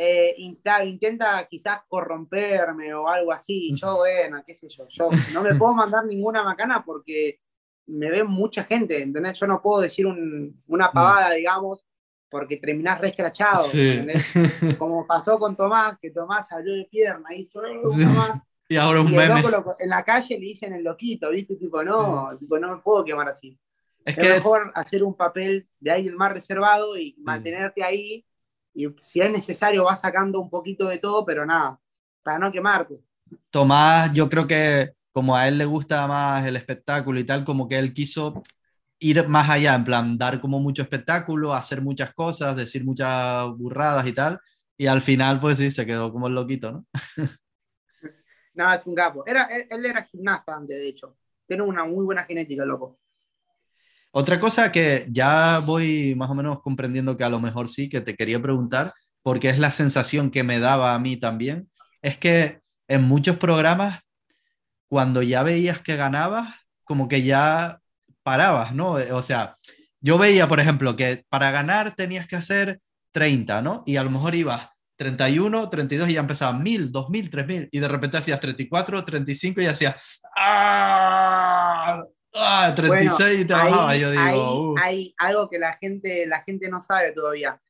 [0.00, 3.70] Eh, inta- intenta quizás corromperme o algo así.
[3.70, 7.40] y Yo, bueno, qué sé yo, yo no me puedo mandar ninguna macana porque
[7.87, 9.40] me ve mucha gente, ¿entendés?
[9.40, 11.84] Yo no puedo decir una pavada, digamos,
[12.30, 13.64] porque terminás re escrachado,
[14.78, 18.40] Como pasó con Tomás, que Tomás salió de pierna, hizo Tomás.
[18.68, 19.42] Y ahora un meme.
[19.80, 21.56] en la calle le dicen el loquito, ¿viste?
[21.56, 23.58] Tipo, no, tipo, no me puedo quemar así.
[24.04, 24.28] Es, que...
[24.28, 28.24] mejor hacer un papel de ahí el más reservado y mantenerte ahí.
[28.79, 31.81] Y si es necesario, vas sacando un poquito de todo, pero nada,
[32.23, 33.01] para no quemarte.
[33.51, 37.69] Tomás, yo creo que como a él le gusta más el espectáculo y tal, como
[37.69, 38.41] que él quiso
[39.01, 44.07] ir más allá, en plan, dar como mucho espectáculo, hacer muchas cosas, decir muchas burradas
[44.07, 44.41] y tal,
[44.77, 46.87] y al final, pues sí, se quedó como el loquito, ¿no?
[48.55, 49.25] no, es un capo.
[49.27, 51.17] Era, él, era gimnasta antes, de hecho.
[51.49, 53.01] Tiene una muy buena genética, loco.
[54.11, 58.01] Otra cosa que ya voy más o menos comprendiendo que a lo mejor sí, que
[58.01, 58.92] te quería preguntar,
[59.23, 61.71] porque es la sensación que me daba a mí también,
[62.03, 64.01] es que en muchos programas
[64.88, 67.81] cuando ya veías que ganabas, como que ya
[68.23, 68.92] parabas, ¿no?
[68.92, 69.57] O sea,
[70.01, 72.81] yo veía, por ejemplo, que para ganar tenías que hacer
[73.12, 73.83] 30, ¿no?
[73.87, 77.88] Y a lo mejor ibas 31, 32 y ya empezabas 1000, 2000, 3000 y de
[77.88, 82.03] repente hacías 34, 35 y hacías ¡Ah!
[82.38, 82.72] ¡Ah!
[82.74, 83.96] 36 y te bajaba.
[83.96, 87.61] Yo digo, hay algo que la gente, la gente no sabe todavía.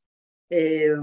[0.50, 0.94] Eh,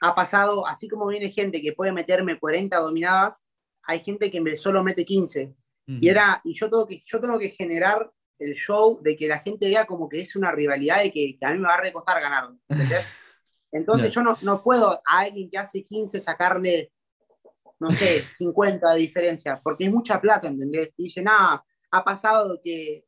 [0.00, 3.42] ha pasado, así como viene gente que puede meterme 40 dominadas,
[3.84, 5.54] hay gente que me solo mete 15.
[5.86, 9.40] Y, era, y yo, tengo que, yo tengo que generar el show de que la
[9.40, 12.20] gente vea como que es una rivalidad y que, a mí me va a recostar
[12.20, 12.50] ganar.
[13.72, 16.92] Entonces yo no, no, puedo a alguien que hace 15 sacarle,
[17.80, 20.90] no sé, 50 de diferencia, porque es mucha plata, ¿entendés?
[20.96, 23.04] Y dice, nada, ha pasado que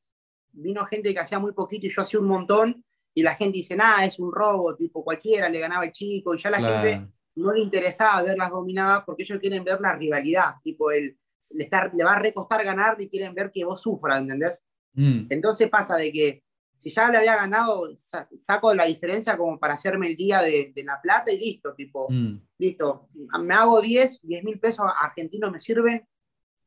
[0.53, 3.77] vino gente que hacía muy poquito y yo hacía un montón, y la gente dice,
[3.77, 7.53] nada, es un robo, tipo cualquiera le ganaba el chico, y ya la gente no
[7.53, 11.17] le interesaba ver las dominadas porque ellos quieren ver la rivalidad, tipo el,
[11.51, 14.63] le, estar, le va a recostar ganar y quieren ver que vos sufras, ¿entendés?
[14.95, 15.27] Mm.
[15.31, 16.43] Entonces pasa de que
[16.77, 21.01] si ya le había ganado, saco la diferencia como para hacerme el día de, la
[21.01, 22.41] plata y listo, tipo, mm.
[22.59, 23.09] listo,
[23.41, 26.07] me hago 10, 10 mil pesos argentinos me sirven,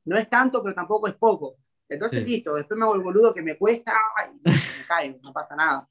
[0.05, 1.57] no es tanto, pero tampoco es poco.
[1.89, 3.93] Entonces, listo, después me hago el boludo que me cuesta
[4.45, 4.55] y me
[4.87, 5.87] cae, no pasa nada.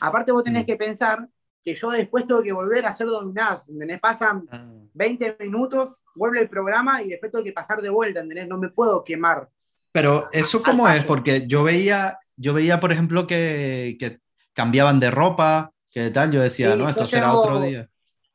[0.00, 0.66] Aparte vos tenés mm.
[0.66, 1.28] que pensar
[1.64, 3.98] que yo después tengo que volver a hacer dominadas, ¿entendés?
[3.98, 4.46] Pasan
[4.92, 5.36] 20 ah.
[5.42, 8.46] minutos, vuelve el programa y después tengo que pasar de vuelta, ¿entendés?
[8.46, 9.48] No me puedo quemar.
[9.90, 14.20] Pero eso cómo es, porque yo veía, yo veía, por ejemplo, que, que
[14.52, 17.88] cambiaban de ropa, que tal, yo decía, no, esto será otro día.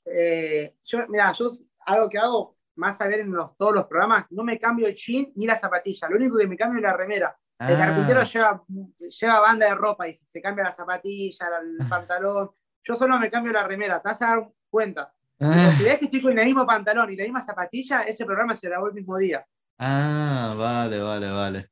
[0.05, 1.51] Eh, yo, mira, yo
[1.85, 4.95] algo que hago, más a ver en los, todos los programas, no me cambio el
[4.95, 7.37] jean ni la zapatilla, lo único que me cambio es la remera.
[7.59, 7.77] El ah.
[7.77, 8.63] carpintero lleva,
[8.99, 12.49] lleva banda de ropa y se, cambia la zapatilla, el pantalón
[12.83, 15.13] yo solo me cambio la remera, te vas a dar cuenta.
[15.39, 15.73] Ah.
[15.77, 18.67] si ves que estoy con el mismo pantalón y la misma zapatilla, ese programa se
[18.67, 19.45] grabó el mismo día.
[19.77, 21.69] Ah, vale, vale, vale.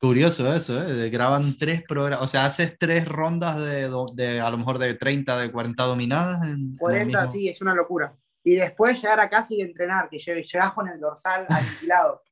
[0.00, 1.10] curioso eso, ¿eh?
[1.10, 5.38] graban tres programas, o sea, haces tres rondas de, de, a lo mejor de 30,
[5.38, 6.42] de 40 dominadas.
[6.48, 8.14] En, 40, sí, es una locura.
[8.46, 12.22] Y después llegar a casa y entrenar, que llegas con el dorsal aniquilado.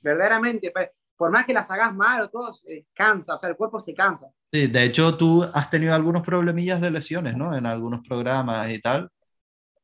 [0.00, 0.72] Verdaderamente,
[1.14, 2.54] por más que las hagas mal o todo,
[2.94, 4.32] cansa, o sea, el cuerpo se cansa.
[4.50, 7.54] Sí, de hecho tú has tenido algunos problemillas de lesiones, ¿no?
[7.54, 9.10] En algunos programas y tal.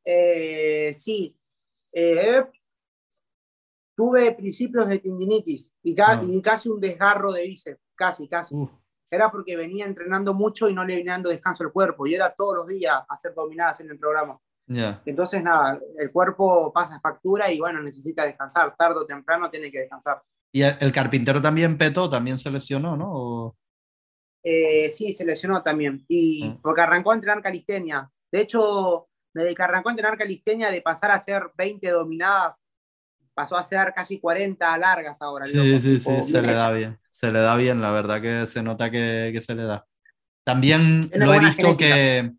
[0.03, 1.37] Eh, sí.
[1.93, 2.43] Eh,
[3.95, 6.19] tuve principios de tendinitis ah.
[6.27, 8.55] y, casi un desgarro de bíceps, casi, casi.
[9.11, 12.33] Era porque venía entrenando mucho y no le venía dando descanso al cuerpo, y era
[12.33, 14.39] todos los días hacer dominadas en el programa.
[15.05, 19.79] Entonces, nada, el cuerpo pasa factura y bueno, necesita descansar, tarde o temprano tiene que
[19.79, 20.21] descansar.
[20.51, 23.55] Y el carpintero también petó, también se lesionó, ¿no?
[24.43, 26.03] Eh, sí, se lesionó también.
[26.07, 26.61] Y mm.
[26.61, 28.09] porque arrancó a entrenar calistenia.
[28.31, 32.61] De hecho, desde que arrancó a entrenar calistenia, de pasar a hacer 20 dominadas,
[33.33, 35.45] pasó a ser casi 40 largas ahora.
[35.45, 36.99] Sí, sí, sí, se le da bien.
[37.09, 39.85] Se le da bien, la verdad que se nota que, que se le da.
[40.43, 42.31] También lo he visto que,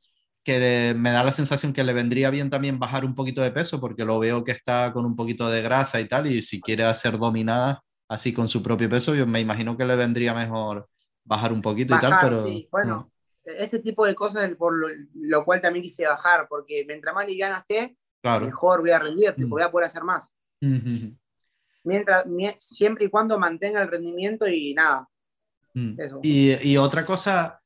[0.42, 3.81] que me da la sensación que le vendría bien también bajar un poquito de peso,
[3.81, 6.85] porque lo veo que está con un poquito de grasa y tal, y si quiere
[6.85, 10.88] hacer dominadas así con su propio peso, yo me imagino que le vendría mejor
[11.24, 12.44] bajar un poquito y tal, pero...
[12.44, 12.68] Sí.
[12.70, 13.11] Bueno,
[13.44, 14.74] ese tipo de cosas por
[15.14, 19.48] lo, cual también quise bajar, porque mientras más liviana esté, mejor voy a rendir, mm.
[19.48, 20.35] voy a poder hacer más.
[21.82, 22.24] Mientras,
[22.59, 25.09] siempre y cuando mantenga el rendimiento y nada.
[25.74, 26.01] Mm.
[26.22, 27.59] Y, y, otra cosa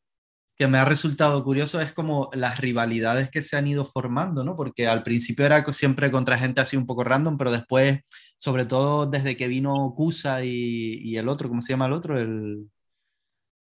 [0.56, 4.56] que me ha resultado curioso es como las rivalidades que se han ido formando, ¿no?
[4.56, 8.00] Porque al principio era siempre contra gente así un poco random, pero después,
[8.36, 12.18] sobre todo desde que vino Kusa y, y el otro, ¿cómo se llama el otro?
[12.18, 12.68] El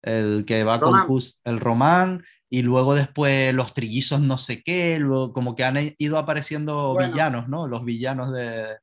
[0.04, 0.94] el que va con
[1.46, 6.20] el Román, y luego después los trillizos no sé qué, luego como que han ido
[6.20, 7.68] apareciendo villanos, ¿no?
[7.68, 8.78] Los villanos de,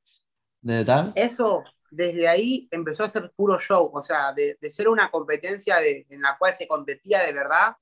[0.63, 1.13] de tal.
[1.15, 6.23] Eso, desde ahí empezó a ser puro show, o sea, de, ser una competencia en
[6.23, 7.77] la cual se competía de verdad,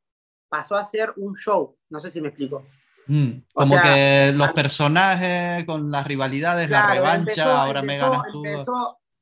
[0.49, 1.77] pasó a ser un show.
[1.91, 2.65] No sé si me explico.
[3.09, 8.43] Mm, como que los personajes con las rivalidades, la revancha, ahora me ganas tú.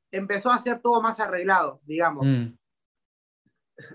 [0.09, 2.25] Empezó, a ser todo más arreglado, digamos.
[2.25, 2.55] Mm.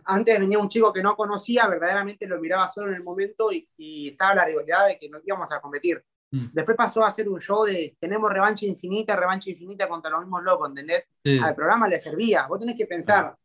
[0.04, 4.08] Antes venía un chico que no conocía, verdaderamente lo miraba solo en el momento y,
[4.08, 6.02] estaba la rivalidad de que nos íbamos a competir.
[6.30, 6.46] Mm.
[6.52, 10.42] Después pasó a ser un show de tenemos revancha infinita, revancha infinita contra los mismos
[10.42, 11.06] locos, ¿entendés?
[11.42, 12.46] Al programa le servía.
[12.46, 13.36] Vos tenés que pensar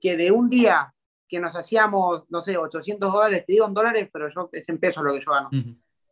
[0.00, 0.94] que de un día
[1.32, 4.76] que nos hacíamos, no sé, 800 dólares, te digo en dólares, pero yo, es en
[4.76, 5.48] pesos lo que yo gano.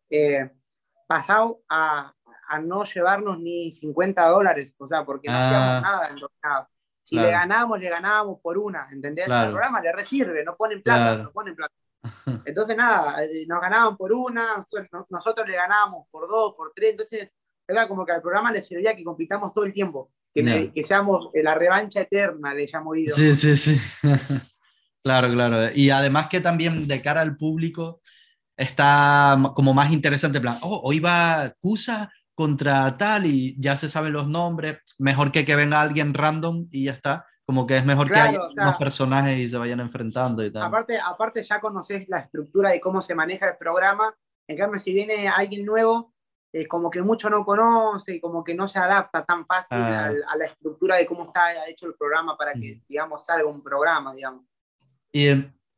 [0.09, 0.51] Eh,
[1.07, 2.11] pasado a,
[2.49, 5.81] a, no llevarnos ni 50 dólares, o sea, porque no hacíamos ah.
[5.83, 6.17] nada en
[7.05, 9.29] Si le ganábamos, le ganábamos por una, ¿entendés?
[9.29, 11.75] El programa le resirve, no ponen plata, no ponen plata.
[12.47, 14.67] Entonces, nada, eh, nos ganaban por una,
[15.11, 17.31] nosotros le ganábamos por dos, por tres, entonces
[17.69, 21.29] era como que al programa le servía que compitamos todo el tiempo, que, que seamos
[21.35, 23.15] la revancha eterna, le llamo ido.
[23.15, 23.79] Sí, sí, sí.
[25.03, 25.71] Claro, claro.
[25.75, 28.01] Y además que también de cara al público
[28.57, 34.13] está como más interesante, plan, oh, hoy va Cusa contra tal y ya se saben
[34.13, 38.11] los nombres, mejor que que venga alguien random y ya está, como que es mejor
[38.11, 40.63] que haya unos personajes y se vayan enfrentando y tal.
[40.63, 44.15] Aparte, aparte ya conoces la estructura de cómo se maneja el programa,
[44.47, 46.15] en cambio si viene alguien nuevo,
[46.53, 50.13] es como que mucho no conoce, como que no se adapta tan fácil ah.
[50.29, 52.85] a, la estructura de cómo está hecho el programa para que, mm.
[52.89, 54.45] digamos, salga un programa, digamos.
[55.13, 55.29] Y,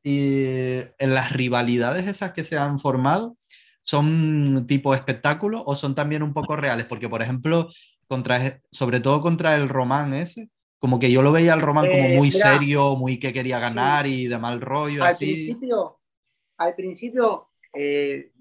[0.04, 3.36] en las rivalidades esas que se han formado,
[3.82, 6.86] ¿son tipo espectáculo o son también un poco reales?
[6.86, 7.68] Porque, por ejemplo,
[8.08, 12.04] contra, sobre todo contra el Román ese, como que yo lo veía al Román como
[12.04, 15.32] eh, muy serio, muy que quería ganar y de mal rollo, al así.
[15.34, 16.00] Principio,
[16.56, 18.32] al principio eh,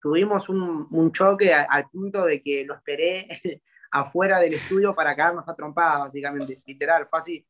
[0.00, 3.28] tuvimos un, un choque al punto de que lo esperé
[3.90, 7.46] afuera del estudio para quedarnos a trompadas, básicamente, literal, fue así.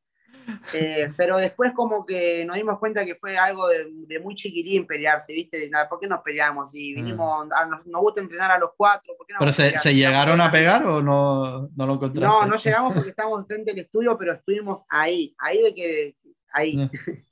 [0.72, 5.32] Eh, pero después como que nos dimos cuenta que fue algo de, muy chiquirín pelearse,
[5.32, 5.70] ¿viste?
[5.88, 6.74] ¿Por qué nos peleamos?
[6.74, 6.96] Y mm.
[6.96, 7.48] vinimos,
[7.86, 9.14] nos, gusta entrenar a los cuatro.
[9.38, 12.40] ¿Pero se, llegaron a pegar o no, no lo encontraron?
[12.40, 16.16] No, no llegamos porque estábamos frente del estudio, pero estuvimos ahí, ahí de que,
[16.52, 16.76] ahí.
[16.76, 16.90] Mm.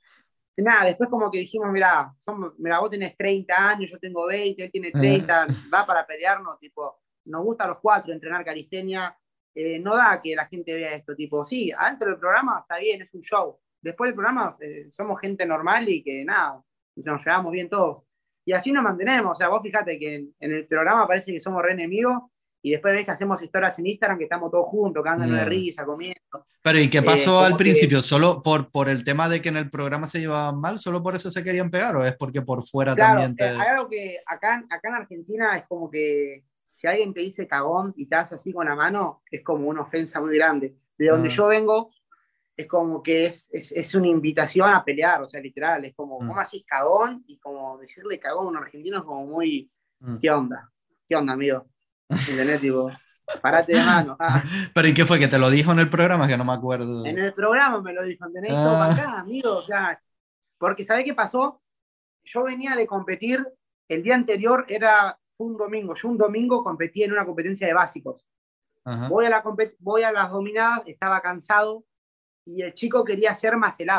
[0.57, 2.13] Nada, después como que dijimos, mira,
[2.57, 6.99] mira, vos tenés 30 años, yo tengo 20, él tiene 30, va para pelearnos, tipo,
[7.25, 9.17] nos gusta a los cuatro entrenar calistenia,
[9.55, 13.01] eh, no da que la gente vea esto, tipo, sí, adentro del programa está bien,
[13.01, 13.57] es un show.
[13.81, 16.61] Después del programa eh, somos gente normal y que nada,
[16.95, 18.03] nos llevamos bien todos.
[18.45, 21.61] Y así nos mantenemos, o sea, vos fíjate que en, el programa parece que somos
[21.61, 22.23] re enemigos
[22.61, 25.85] y después ves que hacemos historias en Instagram que estamos todos juntos, cagando de risa,
[25.85, 26.19] comiendo.
[26.61, 28.01] Pero ¿y qué pasó eh, al principio?
[28.01, 30.77] ¿Solo por, por el tema de que en el programa se llevaban mal?
[30.77, 33.45] ¿Solo por eso se querían pegar o es porque por fuera también te...
[33.45, 36.43] hay algo que acá, acá en Argentina es como que
[36.79, 39.81] si alguien te dice cagón y te hace así con la mano, es como una
[39.81, 40.77] ofensa muy grande.
[40.97, 41.31] De donde ah.
[41.31, 41.91] yo vengo,
[42.55, 46.35] es como que es, es, una invitación a pelear, o sea, literal, es como, ¿cómo
[46.35, 46.39] mm.
[46.39, 47.21] así cagón?
[47.27, 49.69] Y como decirle cagón a un argentino es como muy,
[49.99, 50.19] mm.
[50.19, 50.71] ¿qué onda?
[51.05, 51.67] ¿Qué onda, amigo?
[52.07, 52.61] ¿Entendés?
[52.61, 52.89] tipo,
[53.41, 54.15] parate de mano.
[54.17, 54.41] Ah.
[54.73, 55.19] Pero ¿y qué fue?
[55.19, 56.29] ¿Que te lo dijo en el programa?
[56.29, 57.05] Que no me acuerdo.
[57.05, 58.53] En el programa me lo dijo, ¿entendés?
[58.55, 58.89] Ah.
[58.89, 60.01] acá, amigo, o sea,
[60.57, 61.61] porque ¿sabés qué pasó?
[62.23, 63.45] Yo venía de competir,
[63.89, 65.95] el día anterior era un domingo.
[65.95, 68.25] Yo un domingo competí en una competencia de básicos.
[69.07, 69.43] Voy, a la
[69.79, 71.85] voy a las dominadas, estaba cansado
[72.43, 73.89] y el chico quería hacer más el.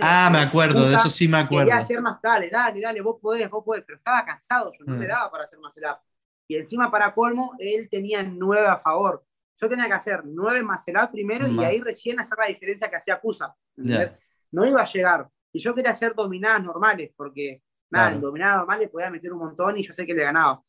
[0.00, 1.68] Ah, me acuerdo, de eso sí me acuerdo.
[1.68, 4.98] Quería hacer más, dale, dale, dale, vos podés, vos podés, pero estaba cansado, yo no
[4.98, 5.08] le mm.
[5.08, 6.02] daba para hacer más el ups.
[6.46, 9.24] Y encima, para colmo, él tenía nueve a favor.
[9.58, 12.90] Yo tenía que hacer nueve más el up primero y ahí recién hacer la diferencia
[12.90, 13.56] que hacía Cusa.
[13.76, 15.28] No iba a llegar.
[15.52, 19.78] Y yo quería hacer dominadas normales, porque nada, en dominadas normales podía meter un montón
[19.78, 20.62] y yo sé que le ganaba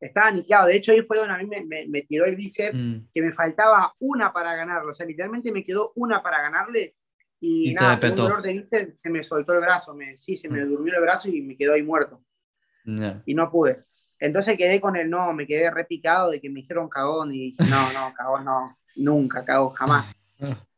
[0.00, 0.66] estaba aniquilado.
[0.68, 1.46] De hecho, ahí fue donde a mí
[1.88, 3.08] me, tiró el bíceps, mm.
[3.12, 4.92] que me faltaba una para ganarlo.
[4.92, 6.94] O sea, literalmente me quedó una para ganarle.
[7.40, 9.94] Y, nada, un dolor de bíceps, se me soltó el brazo.
[9.94, 10.68] Me, sí, se me mm.
[10.68, 12.22] durmió el brazo y me quedó ahí muerto.
[13.24, 13.84] Y no pude.
[14.18, 17.64] Entonces quedé con el no, me quedé repicado de que me dijeron cagón y dije,
[17.70, 20.14] no, no, cagón no, nunca, cagón, jamás.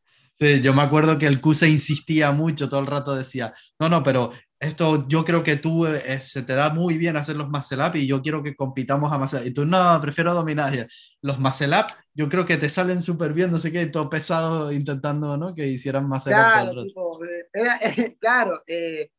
[0.43, 4.03] Sí, yo me acuerdo que el CUSA insistía mucho, todo el rato decía, no, no,
[4.03, 7.81] pero esto yo creo que tú eh, se te da muy bien hacer los muscle
[7.87, 10.89] up y yo quiero que compitamos a muscle Y tú, no, prefiero dominar.
[11.21, 14.73] Los muscle up yo creo que te salen súper bien, no sé qué, todo pesado
[14.73, 15.55] intentando, ¿no?
[15.55, 17.21] Que hicieran muscle claro, up.
[17.55, 19.13] Eh, claro, eh,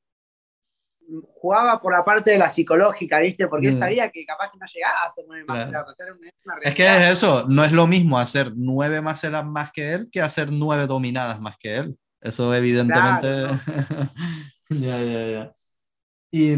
[1.34, 3.48] jugaba por la parte de la psicológica, ¿viste?
[3.48, 3.80] Porque mm.
[3.80, 6.60] sabía que capaz que no llegaba a hacer nueve muscle up.
[6.62, 10.22] es que es eso, no es lo mismo hacer nueve up más que él que
[10.22, 11.98] hacer nueve dominadas más que él.
[12.22, 13.48] Eso evidentemente...
[14.70, 15.56] Ya, ya, ya.
[16.32, 16.56] Y,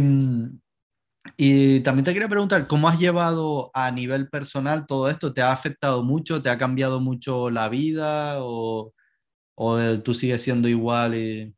[1.38, 5.34] Y también te quería preguntar, ¿cómo has llevado a nivel personal todo esto?
[5.34, 6.41] ¿Te ha afectado mucho?
[6.41, 8.38] ¿Te ha cambiado mucho la vida?
[8.39, 8.93] ¿O,
[9.56, 11.16] o tú sigues siendo igual?
[11.16, 11.55] Y...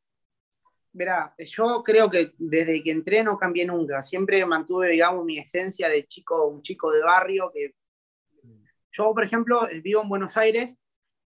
[0.97, 4.01] Verá, yo creo que desde que entré no cambié nunca.
[4.01, 7.51] Siempre mantuve, digamos, mi esencia de chico, un chico de barrio.
[7.53, 7.75] que
[8.91, 10.75] Yo, por ejemplo, vivo en Buenos Aires,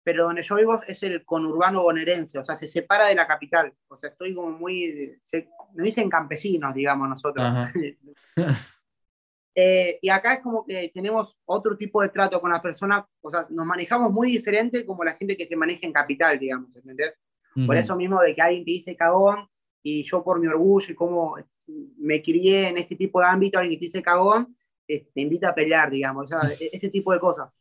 [0.04, 3.74] pero donde yo vivo es el conurbano bonaerense, o sea, se separa de la capital.
[3.88, 5.18] O sea, estoy como muy.
[5.24, 7.46] Se, nos dicen campesinos, digamos, nosotros.
[9.54, 13.30] Eh, y acá es como que tenemos otro tipo de trato con las personas, o
[13.30, 17.16] sea, nos manejamos muy diferente como la gente que se maneja en capital, digamos, ¿entendés?
[17.68, 19.51] Por eso mismo de que alguien te dice cagón,
[19.84, 21.36] y yo por mi orgullo y cómo
[21.98, 24.56] me crié en este tipo de ámbito, alguien que te dice cagón,
[24.86, 27.54] te invita a pelear, digamos, o sea, e-, ese tipo de cosas.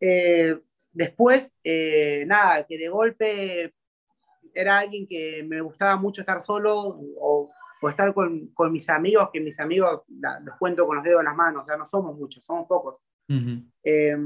[0.00, 0.58] Eh,
[0.90, 3.74] después, eh, nada, que de golpe
[4.54, 9.30] era alguien que me gustaba mucho estar solo o, o estar con, con, mis amigos,
[9.32, 12.16] que mis amigos los cuento con los dedos en las manos, o sea, no somos
[12.16, 12.96] muchos, somos pocos.
[13.84, 14.16] eh,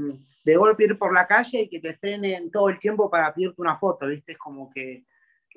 [0.43, 3.61] de golpe ir por la calle y que te frenen todo el tiempo para pedirte
[3.61, 4.33] una foto, ¿viste?
[4.33, 5.05] Es como que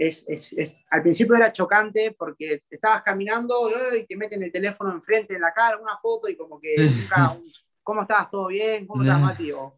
[0.00, 4.92] es, es, es, al principio era chocante porque estabas caminando y te meten el teléfono
[4.92, 7.36] enfrente en la cara, una foto y como que, nunca,
[7.82, 8.30] ¿cómo estabas?
[8.30, 8.86] ¿Todo bien?
[8.86, 9.52] ¿Cómo estás, Mati?
[9.52, 9.76] O,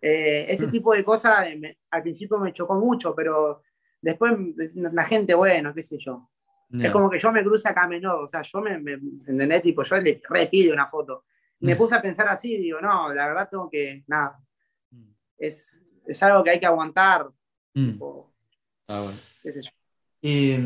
[0.00, 3.62] eh, ese tipo de cosas eh, me, al principio me chocó mucho, pero
[4.00, 4.34] después
[4.76, 6.30] la gente, bueno, qué sé yo.
[6.70, 6.86] Yeah.
[6.86, 9.60] Es como que yo me cruce acá a menudo, o sea, yo me, me ¿entendés?
[9.60, 11.24] Tipo, yo le repido una foto.
[11.58, 14.38] Me puse a pensar así, digo, no, la verdad tengo que, nada,
[15.36, 17.28] es, es algo que hay que aguantar.
[17.74, 17.90] Mm.
[17.90, 18.32] Tipo,
[18.86, 19.33] ah, bueno.
[20.20, 20.56] Y,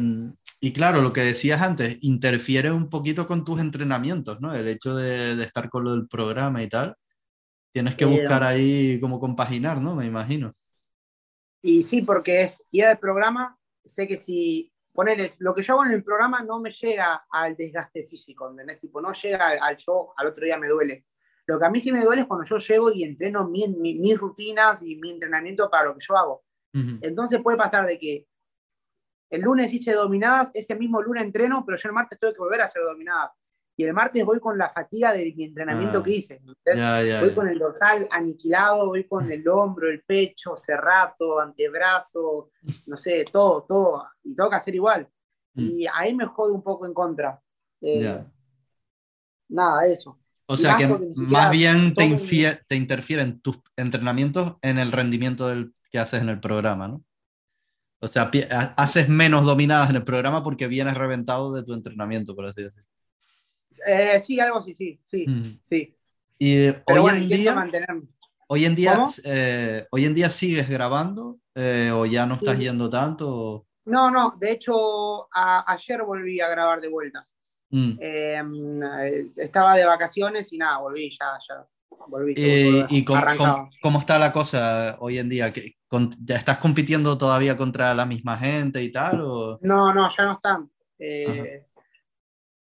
[0.61, 4.55] y, claro, lo que decías antes, interfiere un poquito con tus entrenamientos, ¿no?
[4.55, 6.95] El hecho de, de estar con lo del programa y tal.
[7.73, 9.95] Tienes que buscar ahí cómo compaginar, ¿no?
[9.95, 10.53] Me imagino.
[11.63, 15.85] Y sí, porque es ir al programa, sé que si ponele, lo que yo hago
[15.85, 18.81] en el programa no me llega al desgaste físico, ¿entendés?
[18.81, 21.05] Tipo, no llega al, al show, al otro día me duele.
[21.47, 23.95] Lo que a mí sí me duele es cuando yo llego y entreno mi, mi,
[23.95, 26.43] mis rutinas y mi entrenamiento para lo que yo hago.
[26.75, 26.99] Uh -huh.
[27.03, 28.27] Entonces puede pasar de que
[29.31, 32.61] el lunes hice dominadas, ese mismo lunes entreno, pero yo el martes tengo que volver
[32.61, 33.31] a hacer dominadas.
[33.77, 36.41] Y el martes voy con la fatiga de mi entrenamiento ah, que hice.
[36.67, 37.35] Ya, ya, voy ya.
[37.35, 42.51] con el dorsal aniquilado, voy con el hombro, el pecho, cerrato, antebrazo,
[42.87, 44.09] no sé, todo, todo.
[44.25, 45.09] Y tengo que hacer igual.
[45.55, 45.61] Mm.
[45.61, 47.41] Y ahí me jode un poco en contra.
[47.81, 48.21] Eh,
[49.49, 50.19] nada, eso.
[50.47, 56.01] O sea que más bien te, te interfieren tus entrenamientos en el rendimiento del, que
[56.01, 57.05] haces en el programa, ¿no?
[58.01, 58.31] O sea,
[58.77, 62.89] haces menos dominadas en el programa porque vienes reventado de tu entrenamiento, por así decirlo.
[63.87, 65.61] Eh, sí, algo así, sí, sí, mm.
[65.65, 65.97] sí.
[66.39, 67.71] Y Pero hoy, bueno, en día,
[68.47, 72.65] hoy en día, eh, hoy en día sigues grabando eh, o ya no estás sí.
[72.65, 73.67] yendo tanto.
[73.85, 77.25] No, no, de hecho a, ayer volví a grabar de vuelta.
[77.71, 77.99] Mm.
[78.01, 78.43] Eh,
[79.37, 81.67] estaba de vacaciones y nada, volví ya, ya.
[82.07, 85.53] Volví, eh, ¿Y cómo, cómo, cómo, está la cosa hoy en día?
[86.29, 89.21] ¿Estás compitiendo todavía contra la misma gente y tal?
[89.23, 89.59] O?
[89.63, 90.71] No, no, ya no están.
[90.99, 91.65] Eh,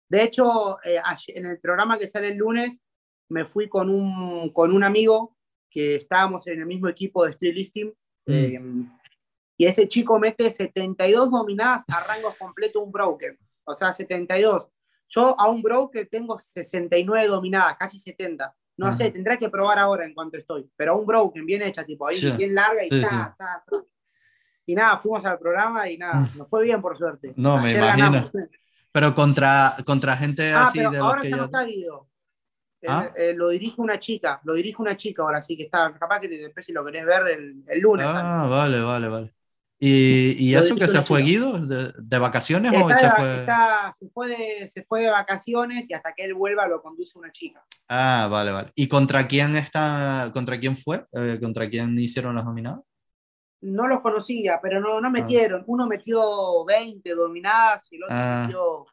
[0.08, 2.78] de hecho, eh, en el programa que sale el lunes,
[3.28, 5.36] me fui con un, con un amigo
[5.70, 7.88] que estábamos en el mismo equipo de street lifting.
[8.26, 8.32] Mm.
[8.32, 8.60] Eh,
[9.58, 13.36] y ese chico mete 72 dominadas a rangos completos un broker.
[13.64, 14.68] O sea, 72.
[15.08, 18.54] Yo a un broker tengo 69 dominadas, casi 70.
[18.78, 18.96] No Ajá.
[18.96, 20.70] sé, tendré que probar ahora en cuanto estoy.
[20.76, 22.30] Pero un broken bien hecha, tipo ahí, sí.
[22.30, 23.76] bien larga y sí, ta, ta, ta.
[24.66, 27.32] Y nada, fuimos al programa y nada, nos fue bien por suerte.
[27.36, 28.10] No, Ayer me imagino.
[28.10, 28.32] Ganamos.
[28.92, 32.08] Pero contra, contra gente ah, así pero de ahora los que ya no está Guido.
[32.86, 33.10] ¿Ah?
[33.16, 36.20] Eh, eh, lo dirige una chica, lo dirige una chica ahora, sí que está, capaz
[36.20, 38.06] que después si lo querés ver el, el lunes.
[38.08, 38.50] Ah, ¿sabes?
[38.50, 39.34] vale, vale, vale.
[39.80, 41.64] ¿Y, y eso que se fue Guido?
[41.64, 43.34] ¿De, de vacaciones está, o se fue?
[43.36, 47.16] Está, se, fue de, se fue de vacaciones y hasta que él vuelva lo conduce
[47.16, 47.64] una chica.
[47.88, 48.72] Ah, vale, vale.
[48.74, 51.06] ¿Y contra quién está, contra quién fue?
[51.12, 52.80] Eh, ¿Contra quién hicieron las dominadas?
[53.60, 55.60] No los conocía, pero no, no metieron.
[55.60, 55.64] Ah.
[55.68, 58.44] Uno metió 20 dominadas y el otro ah.
[58.46, 58.86] metió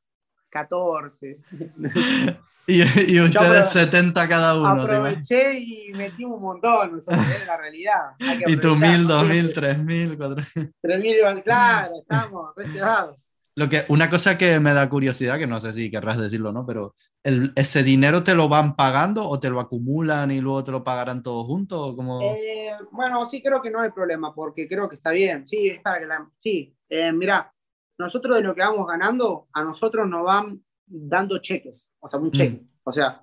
[0.50, 1.40] 14.
[2.68, 2.82] y,
[3.16, 4.82] y, ustedes 70 cada uno.
[4.82, 8.16] Aproveché y metí un montón, o sea, es la realidad.
[8.48, 10.74] y tú 1000, 2000, 3000, 4000.
[10.82, 13.18] 3000, claro, estamos reservados.
[13.58, 16.66] Lo que, una cosa que me da curiosidad, que no sé si querrás decirlo no,
[16.66, 16.94] pero
[17.24, 20.84] el, ¿ese dinero te lo van pagando o te lo acumulan y luego te lo
[20.84, 21.96] pagarán todos juntos?
[21.96, 22.22] Como...
[22.22, 25.48] Eh, bueno, sí creo que no hay problema, porque creo que está bien.
[25.48, 26.30] Sí, es para que la...
[26.42, 27.54] Sí, eh, mira,
[27.98, 32.32] nosotros de lo que vamos ganando, a nosotros nos van dando cheques, o sea, un
[32.32, 32.62] cheque.
[32.62, 32.70] Mm.
[32.84, 33.22] O sea,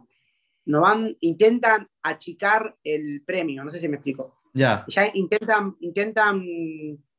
[0.67, 4.43] nos van, intentan achicar el premio, no sé si me explico.
[4.55, 4.85] Ya.
[4.89, 6.43] Ya intentan, intentan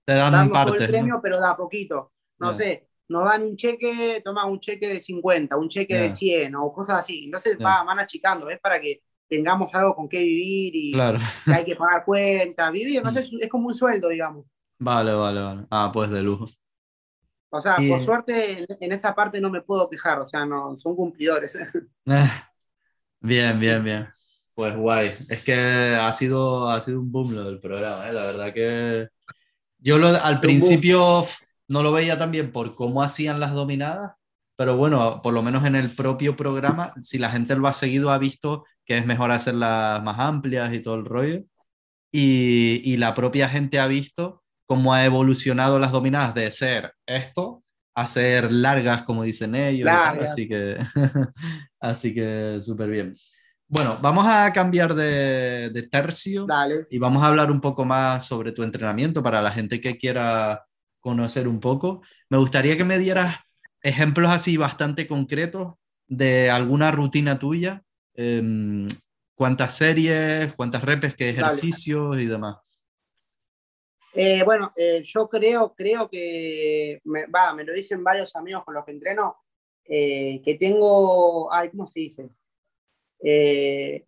[0.06, 0.84] te dan parte.
[0.84, 1.22] el premio, ¿no?
[1.22, 2.12] pero da poquito.
[2.40, 2.58] No yeah.
[2.58, 6.74] sé, nos dan un cheque, toma un cheque de 50, un cheque de 100 o
[6.74, 7.26] cosas así.
[7.26, 11.66] Entonces va, van achicando, es para que tengamos algo con qué vivir y que hay
[11.66, 14.46] que pagar cuentas, vivir, no sé, es como un sueldo, digamos.
[14.80, 15.66] Vale, vale, vale.
[15.70, 16.46] Ah, pues de lujo.
[17.56, 20.96] O sea, por suerte en esa parte no me puedo quejar, o sea, no, son
[20.96, 21.56] cumplidores.
[23.20, 24.08] bien, bien, bien.
[24.56, 25.12] Pues guay.
[25.30, 28.14] Es que ha sido, ha sido un boom lo del programa, ¿eh?
[28.14, 29.08] la verdad que
[29.78, 31.28] yo lo, al principio
[31.68, 34.14] no lo veía tan bien por cómo hacían las dominadas,
[34.56, 38.10] pero bueno, por lo menos en el propio programa, si la gente lo ha seguido,
[38.10, 41.44] ha visto que es mejor hacerlas más amplias y todo el rollo.
[42.12, 47.64] Y, y la propia gente ha visto cómo ha evolucionado las dominadas de ser esto
[47.96, 49.90] a ser largas, como dicen ellos.
[50.32, 50.78] Así que,
[51.80, 53.14] así que súper bien.
[53.68, 56.46] Bueno, vamos a cambiar de, de tercio
[56.90, 60.64] y vamos a hablar un poco más sobre tu entrenamiento para la gente que quiera
[61.00, 62.02] conocer un poco.
[62.30, 63.38] Me gustaría que me dieras
[63.82, 65.74] ejemplos así bastante concretos
[66.08, 67.84] de alguna rutina tuya.
[68.16, 68.88] Em,
[69.36, 72.58] ¿Cuántas series, cuántas repes, qué ejercicios y demás?
[74.14, 78.76] Eh, bueno, eh, yo creo, creo que, me, va, me lo dicen varios amigos con
[78.76, 79.38] los que entreno,
[79.86, 82.30] eh, que tengo, ay, ¿cómo se dice?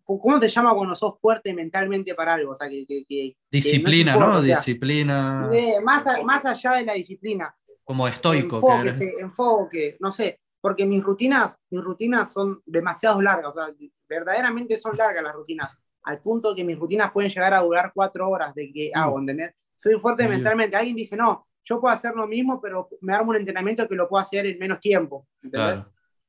[0.04, 2.52] ¿Cómo te llama cuando sos fuerte mentalmente para algo?
[2.52, 4.42] O sea, que, disciplina, ¿no?
[4.42, 5.50] disciplina.
[5.84, 7.56] más, más allá de la disciplina.
[7.84, 8.58] Como estoico.
[8.58, 13.74] Enfoque, enfoque, no sé, porque mis rutinas, mis rutinas son demasiado largas, o sea,
[14.08, 15.72] verdaderamente son largas las rutinas,
[16.04, 19.54] al punto que mis rutinas pueden llegar a durar cuatro horas de que hago, ¿entendés?
[19.76, 20.76] Soy fuerte mentalmente.
[20.76, 24.08] Alguien dice, no, yo puedo hacer lo mismo, pero me armo un entrenamiento que lo
[24.08, 25.28] puedo hacer en menos tiempo.
[25.42, 25.84] ¿entendés?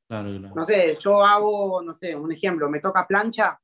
[0.08, 3.60] No sé, yo hago, no sé, un ejemplo, me toca plancha,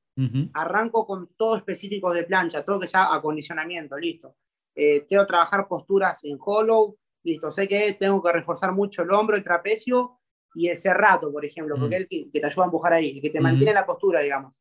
[0.53, 4.37] arranco con todo específico de plancha, todo que sea acondicionamiento, listo.
[4.75, 7.51] Eh, quiero trabajar posturas en hollow, listo.
[7.51, 10.19] Sé que tengo que reforzar mucho el hombro, el trapecio
[10.55, 13.23] y el cerrato, por ejemplo, porque es el que, te ayuda a empujar ahí, el
[13.23, 14.59] que te mantiene la postura, digamos.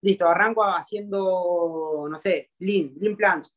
[0.00, 3.52] Listo, arranco haciendo, no sé, lean, lean planche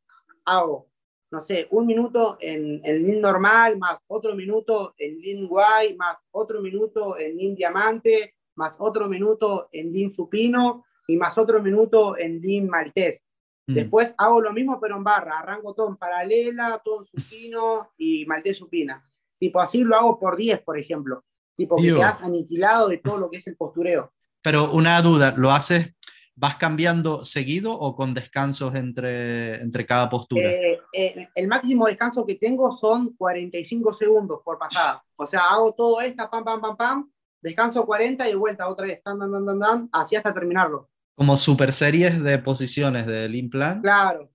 [0.45, 0.89] hago,
[1.31, 6.17] no sé, un minuto en, en lean normal, más otro minuto en lean guay, más
[6.31, 12.17] otro minuto en lean diamante, más otro minuto en lean supino y más otro minuto
[12.17, 13.23] en lean maltés.
[13.67, 13.73] Mm.
[13.73, 18.25] Después hago lo mismo pero en barra, arranco todo en paralela, todo en supino y
[18.25, 19.03] maltés supina.
[19.39, 21.23] Tipo así lo hago por 10, por ejemplo.
[21.55, 24.11] Tipo que te has aniquilado de todo lo que es el postureo.
[24.41, 25.95] Pero una duda, ¿lo haces
[26.37, 30.49] ¿Vas cambiando seguido o con descansos entre, entre cada postura?
[30.49, 35.01] Eh, eh, el máximo descanso que tengo son 45 segundos por pasada.
[35.15, 37.11] O sea, hago todo esto, pam, pam, pam, pam,
[37.41, 40.89] descanso 40 y vuelta otra vez, tan, tan, tan, tan, así hasta terminarlo.
[41.15, 43.81] Como super series de posiciones del implant.
[43.81, 44.29] Claro.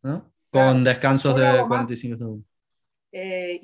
[0.51, 2.47] Con descansos de 45 segundos.
[3.13, 3.61] Eh,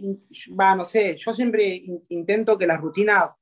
[0.56, 3.38] no sé, yo siempre intento que las rutinas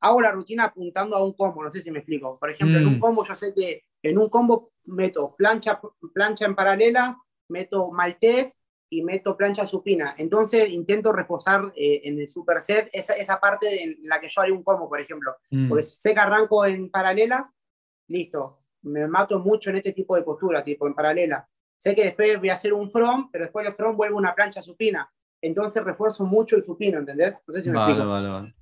[0.00, 2.38] hago la rutina apuntando a un combo, no sé si me explico.
[2.38, 3.00] Por ejemplo, en un mm.
[3.00, 5.80] combo yo sé que en un combo meto plancha,
[6.14, 7.16] plancha en paralelas,
[7.48, 8.56] meto maltés
[8.88, 10.14] y meto plancha supina.
[10.16, 14.52] Entonces intento reforzar eh, en el superset esa, esa parte en la que yo haré
[14.52, 15.36] un combo, por ejemplo.
[15.50, 15.68] Mm.
[15.68, 17.52] Porque sé que arranco en paralelas,
[18.08, 21.46] listo, me mato mucho en este tipo de postura, tipo en paralela.
[21.78, 24.62] Sé que después voy a hacer un front, pero después del front vuelvo una plancha
[24.62, 25.10] supina.
[25.42, 27.38] Entonces refuerzo mucho el supino, ¿entendés?
[27.46, 28.06] No sé si me explico.
[28.06, 28.54] Vale, vale.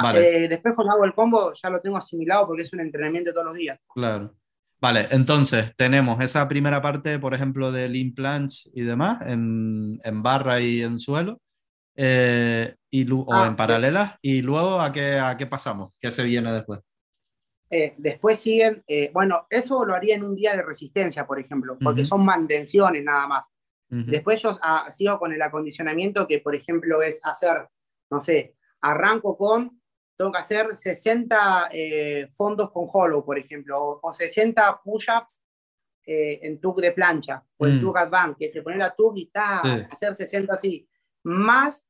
[0.00, 3.32] Ah, eh, después cuando hago el combo ya lo tengo asimilado porque es un entrenamiento
[3.32, 3.80] todos los días.
[3.92, 4.32] Claro.
[4.80, 10.60] Vale, entonces tenemos esa primera parte, por ejemplo, del implants y demás, en, en barra
[10.60, 11.40] y en suelo,
[11.96, 15.98] eh, y, o ah, en paralelas, y luego ¿a qué, a qué pasamos?
[16.00, 16.78] ¿Qué se viene después?
[17.70, 22.04] Eh, después siguen, bueno, eso lo haría en un día de resistencia, por ejemplo, porque
[22.04, 23.50] son mantenciones nada más.
[23.88, 27.66] Después yo ah, sigo con el acondicionamiento, que por ejemplo es hacer,
[28.10, 29.77] no sé, arranco con
[30.18, 35.40] tengo que hacer 60 eh, fondos con hollow, por ejemplo, o, 60 push-ups
[36.04, 37.80] eh, en tug de plancha, o en mm.
[37.80, 40.88] tug advance, que te pones la tug y hacer 60 así,
[41.22, 41.88] más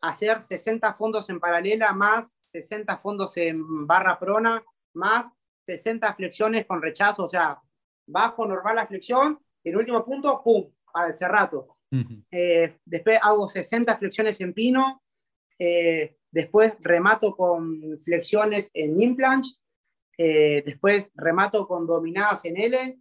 [0.00, 4.60] hacer 60 fondos en paralela, más 60 fondos en barra prona,
[4.94, 5.26] más
[5.66, 7.62] 60 flexiones con rechazo, o sea,
[8.06, 11.76] bajo normal la flexión, y el último punto, pum, para el cerrato.
[12.30, 15.00] Eh, después hago 60 flexiones en pino,
[16.30, 19.46] después remato con flexiones en implant,
[20.16, 22.98] eh, después remato con dominadas en L,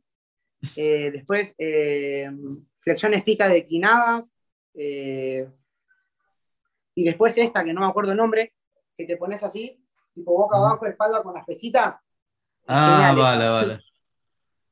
[0.76, 2.30] eh, después eh,
[2.80, 4.34] flexiones pica declinadas,
[4.74, 5.44] y
[7.04, 8.54] después esta, que no me acuerdo el nombre,
[8.96, 11.96] que te pones así, tipo boca abajo, espalda con las pesitas.
[12.68, 13.80] Ah, vale, vale.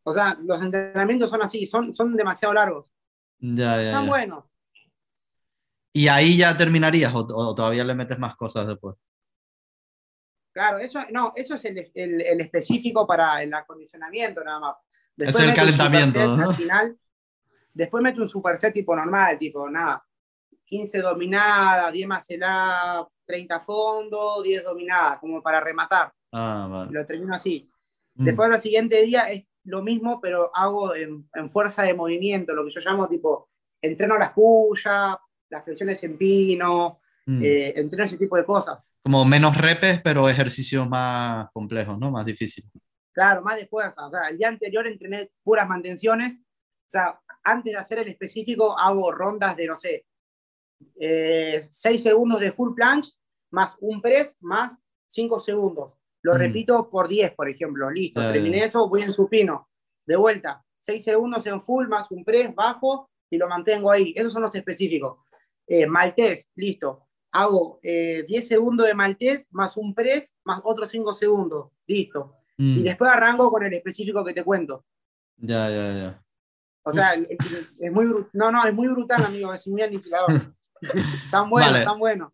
[0.04, 2.86] O sea, los entrenamientos son así, son, son demasiado largos.
[3.40, 4.46] Ya, ya, Están buenos.
[5.96, 8.98] ¿Y ahí ya terminarías o, todavía le metes más cosas después?
[10.52, 14.76] Claro, eso, no, eso es el, el, específico para el acondicionamiento nada más.
[15.18, 16.50] es el calentamiento, ¿no?
[16.50, 16.98] Al final,
[17.74, 20.06] después meto un superset tipo normal, tipo nada,
[20.66, 26.12] 15 dominadas, 10 maceladas, 30 fondos, 10 dominadas, como para rematar.
[26.34, 26.92] Ah, vale.
[26.92, 27.70] Lo termino así.
[28.16, 28.26] Mm.
[28.26, 32.72] Después al siguiente día es lo mismo, pero hago en, fuerza de movimiento, lo que
[32.72, 33.50] yo llamo tipo,
[33.82, 35.16] entreno las pullas,
[35.50, 37.44] las flexiones en pino, mm.
[37.44, 38.80] eh, entreno ese tipo de cosas.
[39.04, 42.12] Como menos repes, pero ejercicios más complejos, ¿no?
[42.12, 42.72] Más difíciles.
[43.14, 44.08] Claro, más de fuerza.
[44.08, 46.36] O sea, el día anterior entrené puras mantenciones.
[46.36, 50.06] O sea, antes de hacer el específico, hago rondas de, no sé,
[50.80, 53.12] 6 eh, segundos de full planche,
[53.52, 54.78] más un press, más
[55.10, 55.98] 5 segundos.
[56.24, 56.38] Lo mm.
[56.38, 57.90] repito por 10, por ejemplo.
[57.90, 59.70] Listo, terminé eso, voy en supino.
[60.06, 64.14] De vuelta, 6 segundos en full, más un press, bajo y lo mantengo ahí.
[64.16, 65.20] Esos son los específicos.
[65.68, 67.08] Eh, maltés, listo.
[67.32, 71.72] Hago 10 eh, segundos de maltés, más un press, más otros 5 segundos.
[71.88, 72.36] Listo.
[72.58, 72.84] Y mm.
[72.84, 74.86] después arranco con el específico que te cuento.
[75.38, 76.22] Ya, ya, ya.
[76.84, 80.54] O sea, es, muy no, no, es muy brutal, amigo, es muy aniquilador.
[81.32, 82.34] tan bueno, tan bueno.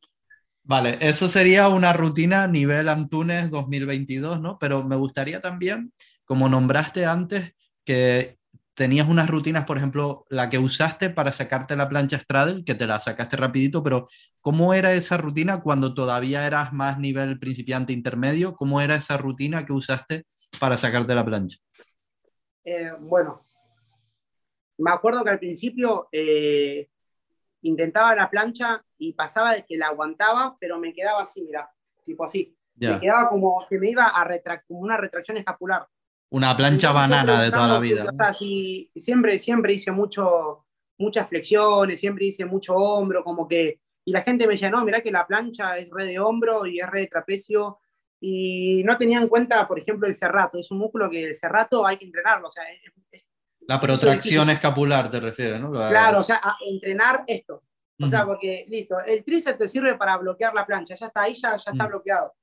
[0.64, 4.60] Vale, eso sería una rutina nivel Antunes 2022, ¿no?
[4.60, 5.94] Pero me gustaría también,
[6.26, 7.54] como nombraste antes,
[7.84, 8.38] que
[8.82, 12.88] tenías unas rutinas, por ejemplo, la que usaste para sacarte la plancha straddle, que te
[12.88, 14.08] la sacaste rapidito, pero
[14.40, 18.56] ¿cómo era esa rutina cuando todavía eras más nivel principiante intermedio?
[18.56, 20.26] ¿Cómo era esa rutina que usaste
[20.60, 21.60] para sacarte la plancha?
[22.66, 23.46] Eh, bueno,
[24.80, 26.90] me acuerdo que al principio eh,
[27.62, 31.72] intentaba la plancha y pasaba de que la aguantaba, pero me quedaba así, mira,
[32.04, 32.58] tipo así.
[32.78, 35.86] Me quedaba como que me iba a retractar, como una retracción escapular.
[36.32, 38.10] Una plancha banana de toda la vida.
[38.14, 38.34] Sea,
[38.96, 40.66] siempre, siempre hice mucho,
[40.98, 43.80] muchas flexiones, siempre hice mucho hombro, como que.
[44.06, 46.80] Y la gente me decía, no, mira que la plancha es red de hombro y
[46.80, 47.80] es red de trapecio.
[48.20, 50.58] Y no tenía en cuenta, por ejemplo, el cerrato.
[50.58, 52.48] Es un músculo que el cerrato hay que entrenarlo.
[52.48, 52.64] O sea,
[53.12, 53.26] es,
[53.68, 55.72] la protracción escapular te refieres, ¿no?
[55.72, 57.64] Claro, o sea, entrenar esto.
[58.02, 61.36] O sea, porque, listo, el tríceps te sirve para bloquear la plancha, ya está ahí,
[61.36, 62.34] ya, ya está bloqueado.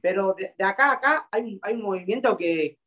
[0.00, 2.78] Pero de, acá a acá hay, hay un movimiento que,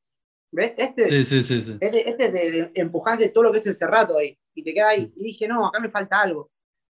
[0.53, 0.73] ¿ves?
[0.77, 1.77] Este, sí, sí, sí, sí.
[1.79, 4.73] este, este de, de, empujás de todo lo que es el cerrato ahí, y te
[4.73, 5.11] queda ahí.
[5.15, 6.51] Y dije, no, acá me falta algo.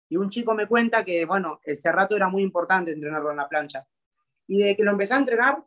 [0.10, 3.48] Y un chico me cuenta que, bueno, el cerrato era muy importante entrenarlo en la
[3.48, 3.86] plancha.
[4.48, 5.64] Y de que lo empecé a entrenar,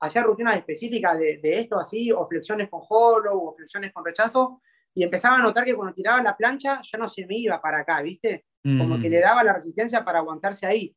[0.00, 4.62] hacía rutinas específicas de, de, esto así, o flexiones con hollow, o flexiones con rechazo,
[4.94, 7.80] y empezaba a notar que cuando tiraba la plancha ya no se me iba para
[7.80, 8.46] acá, ¿viste?
[8.62, 9.22] Como que le mm.
[9.22, 10.94] daba la resistencia para aguantarse ahí.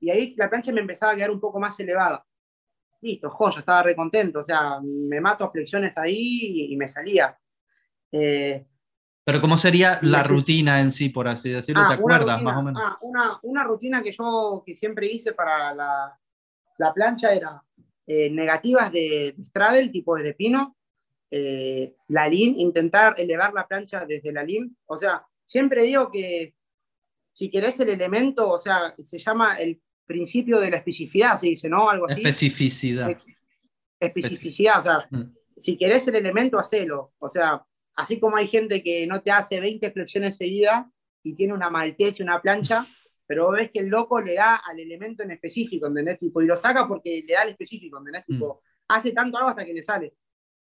[0.00, 2.24] Y ahí la plancha me empezaba a quedar un poco más elevada.
[3.02, 7.36] Listo, joya, estaba re contento, o sea, me mato flexiones ahí y, me salía.
[8.12, 8.64] Eh,
[9.24, 11.86] pero ¿cómo sería la rutina en sí, por así decirlo?
[11.86, 12.82] ¿Te ah, acuerdas más o menos?
[12.84, 16.18] Ah, una, una, rutina que yo que siempre hice para la,
[16.78, 17.62] la plancha era
[18.06, 20.76] eh, negativas de, straddle, tipo de pino,
[21.30, 24.76] eh, la lean, intentar elevar la plancha desde la lean.
[24.86, 26.54] O sea, siempre digo que
[27.32, 31.68] si querés el elemento, o sea, se llama el principio de la especificidad, se dice,
[31.68, 31.88] ¿no?
[31.88, 32.20] Algo así.
[32.20, 33.16] Especificidad.
[33.98, 35.34] Especificidad, o sea, mm.
[35.56, 37.12] si querés el elemento, hacelo.
[37.18, 40.86] O sea, así como hay gente que no te hace 20 flexiones seguidas
[41.22, 42.84] y tiene una maltez y una plancha,
[43.26, 46.18] pero ves que el loco le da al elemento en específico, ¿entendés?
[46.18, 48.24] Tipo, y lo saca porque le da al específico, ¿entendés?
[48.26, 48.84] Tipo, mm.
[48.88, 50.14] hace tanto algo hasta que le sale.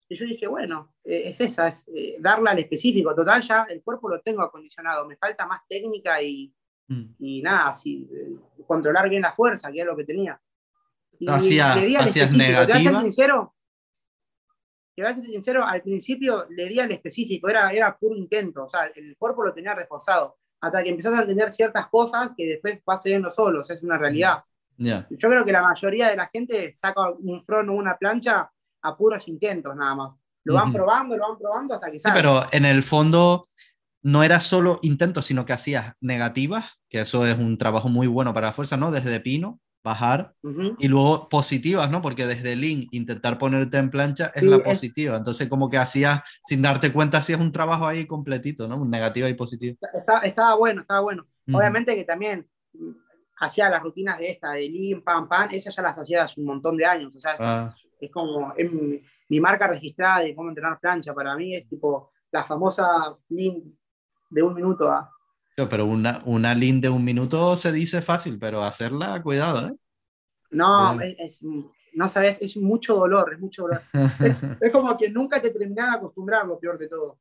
[0.07, 3.15] Y yo dije, bueno, eh, es esa, es eh, darle al específico.
[3.15, 6.53] Total, ya el cuerpo lo tengo acondicionado, me falta más técnica y,
[6.91, 7.15] mm.
[7.19, 8.35] y nada, así, eh,
[8.65, 10.39] controlar bien la fuerza, que es lo que tenía.
[11.19, 12.65] Y Hacía, hacías negativa.
[12.65, 13.53] Te voy a ser sincero,
[15.23, 19.43] sincero, al principio le di al específico, era, era puro intento, o sea, el cuerpo
[19.43, 23.69] lo tenía reforzado hasta que empezás a entender ciertas cosas que después vas solo solos,
[23.69, 24.43] es una realidad.
[24.77, 28.49] Yo creo que la mayoría de la gente saca un front o una plancha
[28.83, 30.15] a puros intentos nada más.
[30.43, 32.15] Lo van probando, lo van probando hasta que sale.
[32.15, 33.47] pero en el fondo
[34.03, 38.33] no era solo intentos, sino que hacías negativas, que eso es un trabajo muy bueno
[38.33, 38.91] para la fuerza, ¿no?
[38.91, 40.35] Desde Pino, bajar,
[40.77, 42.01] y luego positivas, ¿no?
[42.01, 45.17] Porque desde link intentar ponerte en plancha es la positiva.
[45.17, 48.85] Entonces, como que hacías, sin darte cuenta, hacías un trabajo ahí completito, ¿no?
[48.85, 49.77] Negativa y positiva.
[50.23, 51.25] estaba bueno, estaba bueno.
[51.51, 52.91] Obviamente que también mm,
[53.39, 56.47] hacía las rutinas de esta, de lean, pam, pam, esas ya las hacía hace un
[56.47, 57.15] montón de años.
[57.15, 57.75] O sea, es, ah.
[58.11, 58.53] como
[59.27, 61.13] mi, marca registrada de cómo entrenar plancha.
[61.13, 63.63] Para mí es tipo la famosa lean
[64.31, 65.11] de un minuto a
[65.69, 69.75] pero una, una lean de un minuto se dice fácil, pero hacerla, cuidado, ¿eh?
[70.49, 71.41] No, es,
[71.93, 73.81] no sabes, es mucho dolor, es mucho dolor.
[74.61, 77.19] es, como que nunca te terminás de acostumbrar, lo peor de todo.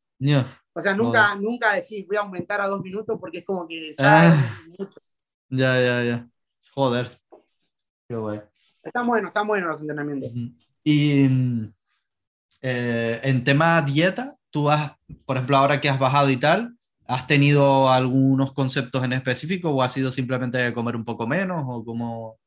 [0.73, 3.95] O sea, nunca, nunca decís voy a aumentar a dos minutos porque es como que
[3.97, 4.33] ya.
[4.33, 4.57] Ah.
[5.49, 6.29] ya, ya, ya.
[6.75, 7.21] Joder.
[8.09, 8.41] Qué guay.
[8.83, 10.33] Están buenos, están buenos los entrenamientos.
[10.83, 11.27] Y
[12.63, 14.93] eh, en tema dieta, tú has,
[15.25, 16.77] por ejemplo, ahora que has bajado y tal,
[17.11, 21.85] ¿has tenido algunos conceptos en específico o ha sido simplemente comer un poco menos o
[21.85, 22.39] como...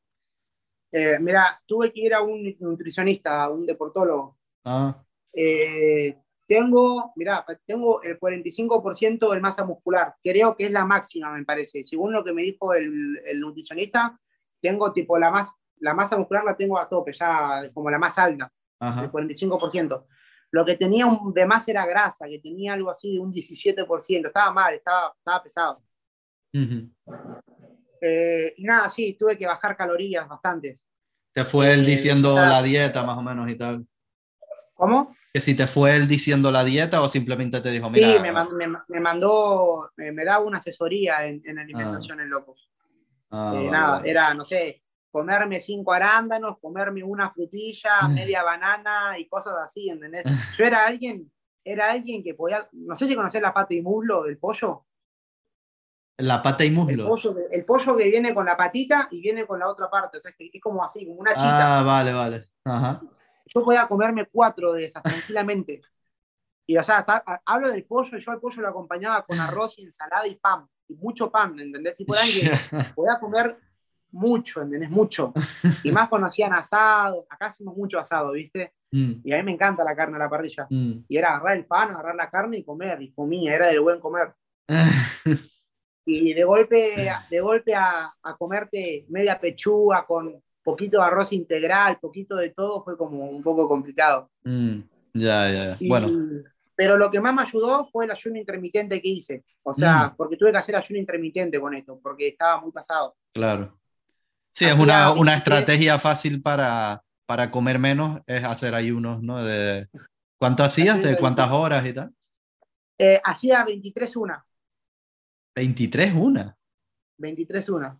[0.90, 4.38] Eh, mira, tuve que ir a un nutricionista, a un deportólogo.
[4.64, 5.04] Ah.
[5.34, 10.14] Eh, tengo, mira, tengo el 45% de masa muscular.
[10.22, 11.84] Creo que es la máxima, me parece.
[11.84, 14.18] Según lo que me dijo el, el nutricionista,
[14.62, 18.16] tengo tipo la, más, la masa muscular la tengo a tope, ya como la más
[18.18, 18.50] alta,
[18.80, 20.06] el 45%.
[20.54, 24.28] Lo que tenía de más era grasa, que tenía algo así de un 17%.
[24.28, 25.82] Estaba mal, estaba, estaba pesado.
[28.00, 30.78] Eh, y nada, sí, tuve que bajar calorías bastante.
[31.32, 33.84] ¿Te fue él eh, diciendo la dieta más o menos y tal?
[34.74, 35.16] ¿Cómo?
[35.32, 38.12] Que si te fue él diciendo la dieta o simplemente te dijo, mira...
[38.12, 38.30] Sí, me,
[39.00, 42.70] mandó, me, daba una asesoría en, alimentación en Locos.
[43.28, 44.83] Ah, eh, nada, era, no sé,
[45.14, 48.14] comerme cinco arándanos, comerme una frutilla, mm.
[48.14, 50.24] media banana y cosas así, ¿entendés?
[50.58, 51.30] Yo era alguien,
[51.62, 54.84] era alguien que podía, no sé si conocés la pata y muslo del pollo.
[56.16, 57.14] La pata y muslo.
[57.48, 60.32] El pollo, que viene con la patita y viene con la otra parte, o sea,
[60.36, 61.78] es como así, como una chita.
[61.78, 62.48] Ah, vale, vale.
[63.46, 65.80] Yo podía comerme cuatro de esas tranquilamente.
[66.66, 67.06] Y o sea,
[67.46, 70.96] hablo del pollo, yo al pollo lo acompañaba con arroz y ensalada y pan, y
[70.96, 71.94] mucho pan, ¿entendés?
[71.94, 72.50] Tipo, alguien
[72.96, 73.56] podía comer
[74.14, 74.90] mucho, ¿entendés?
[74.90, 75.32] Mucho.
[75.82, 78.72] Y más cuando hacían asado, acá hacemos mucho asado, ¿viste?
[78.92, 79.12] Mm.
[79.24, 80.66] Y a mí me encanta la carne a la parrilla.
[80.70, 80.92] Mm.
[81.08, 84.00] Y era agarrar el pan, agarrar la carne y comer, y comía, era del buen
[84.00, 84.32] comer.
[86.06, 91.98] y de golpe, de golpe a, a, comerte media pechuga con poquito de arroz integral,
[92.00, 94.30] poquito de todo, fue como un poco complicado.
[94.44, 94.80] Mm.
[95.14, 96.08] Ya, ya, bueno.
[96.76, 99.44] Pero lo que más me ayudó fue el ayuno intermitente que hice.
[99.62, 103.14] O sea, porque tuve que hacer ayuno intermitente con esto, porque estaba muy pasado.
[103.32, 103.78] Claro.
[104.54, 109.42] Sí, es una, una estrategia fácil para, para comer menos, es hacer ayunos, ¿no?
[109.42, 109.88] De,
[110.38, 111.02] ¿Cuánto hacías?
[111.02, 112.14] ¿De cuántas horas y tal?
[112.98, 114.46] Eh, hacía 23 una.
[115.56, 116.56] ¿23 una?
[117.18, 117.98] 23 una.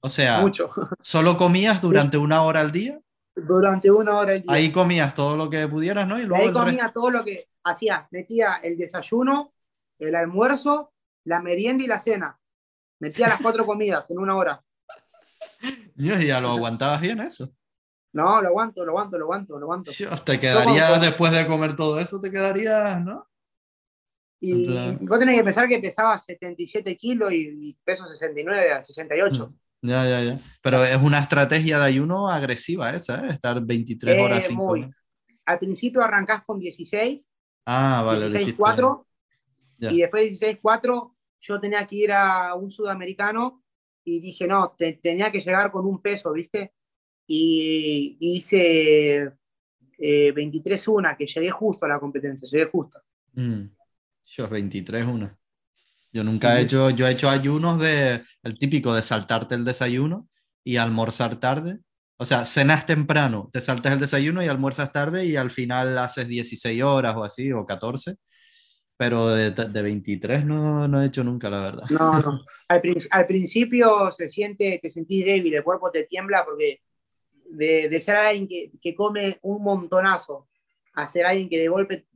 [0.00, 0.70] O sea, Mucho.
[1.00, 3.00] ¿solo comías durante una hora al día?
[3.34, 4.52] Durante una hora al día.
[4.52, 6.18] Ahí comías todo lo que pudieras, ¿no?
[6.18, 8.06] Y luego Ahí comía todo lo que hacía.
[8.10, 9.54] Metía el desayuno,
[9.98, 10.92] el almuerzo,
[11.24, 12.38] la merienda y la cena.
[12.98, 14.62] Metía las cuatro comidas en una hora.
[15.96, 17.50] ¿Y ya lo aguantabas bien eso?
[18.12, 19.90] No, lo aguanto, lo aguanto, lo aguanto, lo aguanto.
[20.24, 23.26] te quedaría, después de comer todo eso, te quedaría, ¿no?
[24.40, 24.68] Y
[25.00, 29.48] vos tenés que pensar que pesaba 77 kilos y, peso 69, 68.
[29.82, 30.38] Mm, ya, ya, ya.
[30.62, 33.32] Pero es una estrategia de ayuno agresiva esa, ¿eh?
[33.32, 34.90] Estar 23 horas sin comer.
[35.44, 37.30] Al principio arrancás con 16.
[37.66, 38.28] Ah, vale.
[38.28, 39.06] 16, 4.
[39.78, 43.62] Y después de 16, 4, yo tenía que ir a un sudamericano
[44.06, 46.72] y dije, no, tenía que llegar con un peso, ¿viste?
[47.26, 49.32] Y, hice
[49.98, 53.00] eh, 23-1, que llegué justo a la competencia, llegué justo.
[53.32, 53.64] Mm.
[54.26, 55.36] Yo 23-1.
[56.12, 60.28] Yo nunca he hecho, yo he hecho ayunos de, el típico de saltarte el desayuno
[60.62, 61.80] y almorzar tarde.
[62.16, 66.28] O sea, cenas temprano, te saltas el desayuno y almuerzas tarde y al final haces
[66.28, 68.16] 16 horas o así, o 14
[68.96, 71.84] pero de, de 23 no, no, he hecho nunca, la verdad.
[71.90, 72.40] No, no.
[72.68, 76.80] Al, al, principio se siente, te sentís débil, el cuerpo te tiembla porque
[77.50, 80.48] de, de ser alguien que, que, come un montonazo
[80.94, 82.06] a ser alguien que de golpe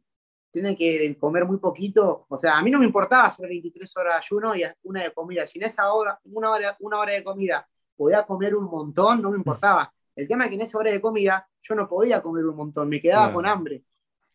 [0.51, 4.15] tiene que comer muy poquito, o sea, a mí no me importaba hacer 23 horas
[4.15, 5.47] de ayuno y una de comida.
[5.47, 9.31] Si en esa hora, una hora, una hora de comida podía comer un montón, no
[9.31, 9.93] me importaba.
[10.17, 12.89] El tema es que en esa hora de comida yo no podía comer un montón,
[12.89, 13.85] me quedaba con hambre.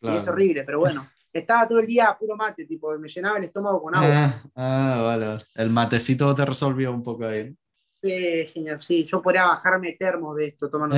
[0.00, 1.06] Y es horrible, pero bueno
[1.38, 4.08] estaba todo el día puro mate, tipo, me llenaba el estómago con agua.
[4.12, 7.54] Ah, ah vale, El matecito te resolvió un poco ahí.
[8.02, 10.96] Sí, genial, sí, yo podría bajarme termo de esto tomando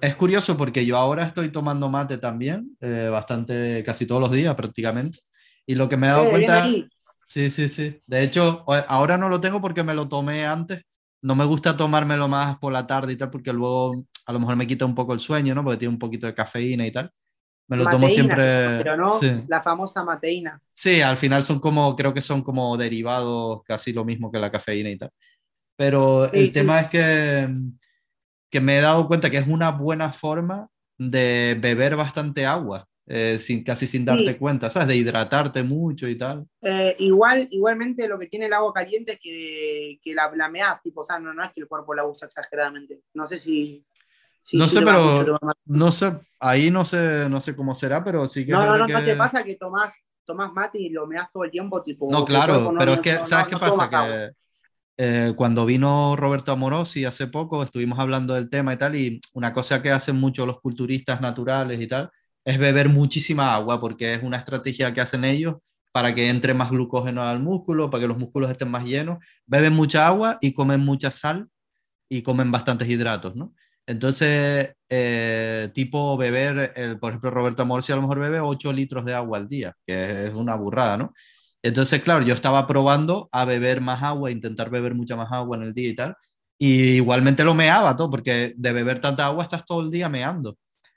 [0.00, 4.54] Es curioso porque yo ahora estoy tomando mate también, eh, bastante, casi todos los días
[4.54, 5.18] prácticamente.
[5.66, 6.66] Y lo que me he dado eh, cuenta...
[7.26, 8.00] Sí, sí, sí.
[8.06, 10.82] De hecho, ahora no lo tengo porque me lo tomé antes.
[11.22, 14.56] No me gusta tomármelo más por la tarde y tal, porque luego a lo mejor
[14.56, 15.64] me quita un poco el sueño, ¿no?
[15.64, 17.10] Porque tiene un poquito de cafeína y tal.
[17.68, 18.78] Me lo tomo siempre.
[18.78, 20.60] Pero no la famosa mateína.
[20.72, 24.50] Sí, al final son como, creo que son como derivados casi lo mismo que la
[24.50, 25.10] cafeína y tal.
[25.76, 27.48] Pero el tema es que,
[28.50, 33.38] que me he dado cuenta que es una buena forma de beber bastante agua, eh,
[33.40, 34.88] sin, casi sin darte cuenta, ¿sabes?
[34.88, 36.46] De hidratarte mucho y tal.
[36.62, 41.00] Eh, igual, igualmente lo que tiene el agua caliente es que, que la flameás, tipo,
[41.00, 43.00] o sea, no, no es que el cuerpo la usa exageradamente.
[43.14, 43.84] No sé si,
[44.52, 45.24] no sé, pero
[45.66, 48.52] no sé, ahí no sé, no sé cómo será, pero sí que.
[48.52, 51.50] No, no, no, no te pasa que tomás, tomás mate y lo meás todo el
[51.50, 52.10] tiempo, tipo.
[52.10, 53.88] No, claro, cuerpo no- pero es que, ¿sabes qué pasa?
[53.88, 54.30] Que
[54.96, 59.52] eh, cuando vino Roberto Amorosi hace poco, estuvimos hablando del tema y tal, y una
[59.52, 62.10] cosa que hacen mucho los culturistas naturales y tal,
[62.44, 65.56] es beber muchísima agua, porque es una estrategia que hacen ellos
[65.92, 69.18] para que entre más glucógeno al músculo, para que los músculos estén más llenos.
[69.46, 71.48] Beben mucha agua y comen mucha sal
[72.08, 73.54] y comen bastantes hidratos, ¿no?
[73.86, 79.04] Entonces, eh, tipo beber, el, por ejemplo, Roberto Amorosi a lo mejor bebe 8 litros
[79.04, 81.12] de agua al día, que es una burrada, ¿no?
[81.62, 85.64] Entonces, claro, yo estaba probando a beber más agua, intentar beber mucha más agua en
[85.64, 86.16] el día y tal.
[86.58, 90.56] Y igualmente lo meaba todo, porque de beber tanta agua estás todo el día meando.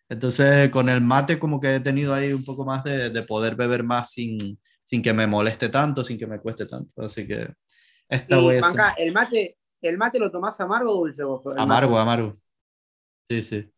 [0.10, 3.56] Entonces, con el mate como que he tenido ahí un poco más de, de poder
[3.56, 7.02] beber más sin, sin que me moleste tanto, sin que me cueste tanto.
[7.04, 7.50] Así que
[8.10, 8.86] esta voy Y, a hacer.
[8.86, 11.42] Manca, el mate, ¿el mate lo tomás amargo o dulce vos?
[11.56, 11.90] El mate.
[11.90, 12.38] Amargo, amargo.
[13.30, 13.72] Sí, sí.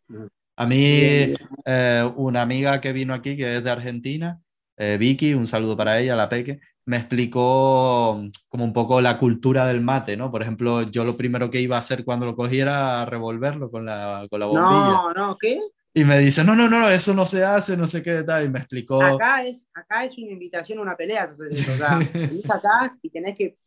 [0.56, 1.34] A mí,
[1.66, 4.42] eh, una amiga que vino aquí, que es de Argentina,
[4.78, 9.18] eh, Vicky, un saludo para ella, la Peque, me explicó mm, como un poco la
[9.18, 10.32] cultura del mate, ¿no?
[10.32, 13.86] Por ejemplo, yo lo primero que iba a hacer cuando lo cogiera era revolverlo con
[13.86, 14.68] la, con la bombilla.
[14.68, 15.60] No, no, ¿qué?
[15.94, 18.46] Y me dice, no, no, no, eso no se hace, no sé qué tal.
[18.46, 19.02] Y me explicó.
[19.02, 21.30] Acá es, acá es una invitación a una pelea.
[21.32, 23.58] O sea, venís acá y tenés que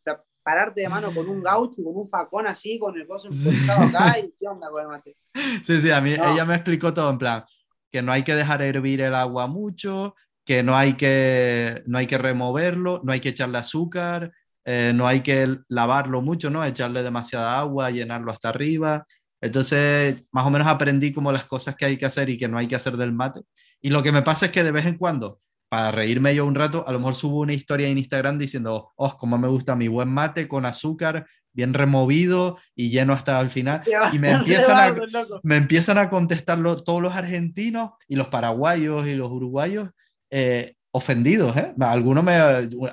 [0.43, 4.19] pararte de mano con un gaucho, con un facón así, con el coso improvisado acá
[4.19, 5.15] y qué onda con el mate.
[5.63, 6.33] Sí, sí, a mí No.
[6.33, 7.43] ella me explicó todo en plan
[7.91, 10.15] que no hay que dejar hervir el agua mucho,
[10.45, 14.31] que no hay que, no hay que removerlo, no hay que echarle azúcar,
[14.65, 16.63] eh, no hay que lavarlo mucho, ¿no?
[16.65, 19.05] Echarle demasiada agua, llenarlo hasta arriba.
[19.41, 22.57] Entonces, más o menos aprendí como las cosas que hay que hacer y que no
[22.57, 23.41] hay que hacer del mate.
[23.81, 25.39] Y lo que me pasa es que de vez en cuando,
[25.73, 29.17] para reírme yo un rato, a lo mejor subo una historia en Instagram diciendo, oh,
[29.17, 33.81] cómo me gusta mi buen mate con azúcar, bien removido y lleno hasta el final.
[34.11, 34.95] Y me empiezan a,
[35.41, 39.89] me empiezan a contestar lo- todos los argentinos y los paraguayos y los uruguayos
[40.29, 41.57] eh, ofendidos.
[41.57, 41.73] ¿eh?
[41.79, 42.33] Algunos me,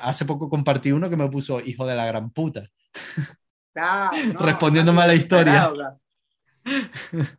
[0.01, 2.63] hace poco compartí uno que me puso hijo de la gran puta.
[3.75, 5.71] Claro, no, Respondiéndome a la historia.
[5.75, 6.01] claro.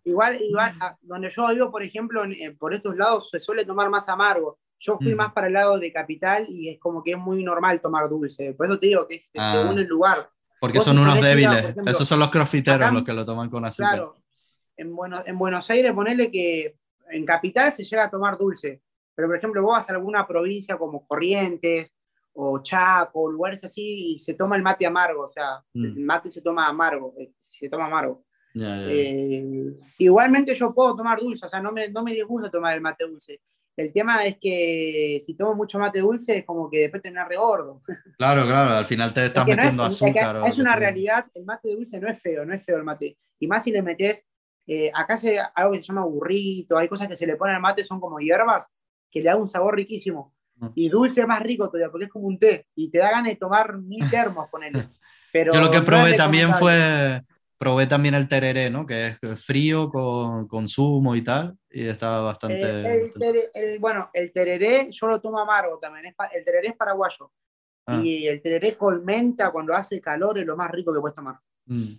[0.04, 4.08] Igual, igual, donde yo vivo, por ejemplo, en- por estos lados se suele tomar más
[4.08, 4.60] amargo.
[4.84, 5.18] Yo fui Mm.
[5.18, 8.54] más para el lado de capital y es como que es muy normal tomar dulce.
[8.54, 9.54] Por eso te digo que es Ah.
[9.62, 10.28] según el lugar.
[10.60, 11.58] Porque Vos son unos débiles.
[11.66, 13.92] ejemplo, Esos son los crofiteros acá- los que lo toman con azúcar.
[13.94, 14.18] Claro,
[14.76, 16.76] en, Buenos, en Buenos Aires ponele que
[17.12, 18.82] en capital se llega a tomar dulce,
[19.14, 21.92] pero por ejemplo vos vas a alguna provincia como Corrientes
[22.34, 25.86] o Chaco, lugares así, y se toma el mate amargo, o sea, Mm.
[25.86, 28.24] el mate se toma amargo, eh, se toma amargo.
[28.54, 28.86] Ya, ya.
[28.90, 32.82] Eh, igualmente yo puedo tomar dulce, o sea, no me, no me disgusta tomar el
[32.82, 33.40] mate dulce.
[33.82, 37.82] El tema es que si tomo mucho mate dulce es como que después terminas regordo.
[38.18, 40.44] Claro, claro, al final te estás Es que no metiendo es, azúcar.
[40.48, 43.18] es una realidad, el mate dulce no es feo, no es feo el mate.
[43.40, 44.28] Y más si le metes,
[44.68, 47.62] eh, acá se algo que se llama burrito, hay cosas que se le ponen al
[47.62, 48.68] mate, son como hierbas,
[49.10, 50.36] que le da un sabor riquísimo.
[50.58, 50.68] Mm.
[50.76, 53.36] Y dulce más rico todavía, porque es como un té, y te da ganas de
[53.38, 54.74] tomar mil termos con él.
[55.34, 57.24] Pero Yo lo que probé también fue,
[57.62, 58.88] probé también el tereré, ¿no?
[58.88, 62.60] Que es frío con, con zumo y tal, y estaba bastante...
[62.60, 66.08] El tere- el- bueno, el tereré yo lo tomo amargo también.
[66.08, 67.32] es el tereré es paraguayo.
[67.86, 68.02] Ah.
[68.04, 71.36] Y el tereré con menta cuando hace calor es lo más rico que puedes tomar.
[71.68, 71.90] Mm.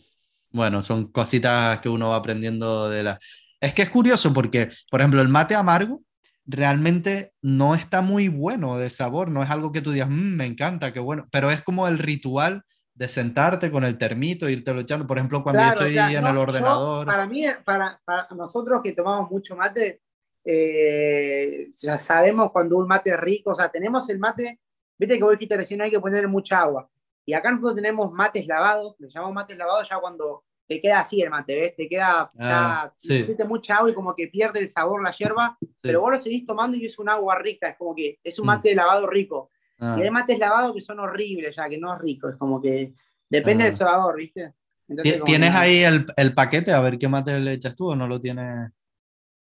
[0.51, 3.19] Bueno, son cositas que uno va aprendiendo de la...
[3.61, 6.03] Es que es curioso porque, por ejemplo, el mate amargo
[6.45, 10.47] realmente no está muy bueno de sabor, no es algo que tú digas, "Mm, me
[10.47, 12.65] encanta, qué bueno, pero es como el ritual
[13.03, 16.19] de sentarte con el termito, irte echando, por ejemplo, cuando Claro, yo o estoy sea,
[16.19, 17.05] en no, el ordenador.
[17.05, 20.01] para mí, para, para nosotros que tomamos mucho mate,
[20.45, 24.61] eh, ya sabemos cuando un mate es rico, o sea, tenemos el mate,
[24.97, 26.89] viste que vos dijiste recién hay que poner mucha agua.
[27.27, 31.21] Y acá nosotros tenemos mates lavados, le llamamos mates lavados ya cuando te queda así
[31.23, 31.77] el mate, ¿ves?
[31.77, 33.21] Te queda ya, Ah, sí.
[33.23, 36.47] pusiste mucha agua y como que pierde el sabor la hierba, pero vos lo seguís
[36.47, 38.47] tomando y es un agua rica, es como que es un Mm.
[38.47, 39.51] mate lavado rico.
[39.85, 42.61] Ah, Y hay mates lavados que son horribles ya, que no es rico, es como
[42.62, 42.95] que
[43.28, 43.66] depende Ah.
[43.66, 44.55] del cebador, ¿viste?
[44.89, 46.72] Entonces, ¿Ti- como ¿Tienes ahí el, el paquete?
[46.72, 48.47] A ver qué mate le echas tú o no lo tienes.
[48.47, 48.70] A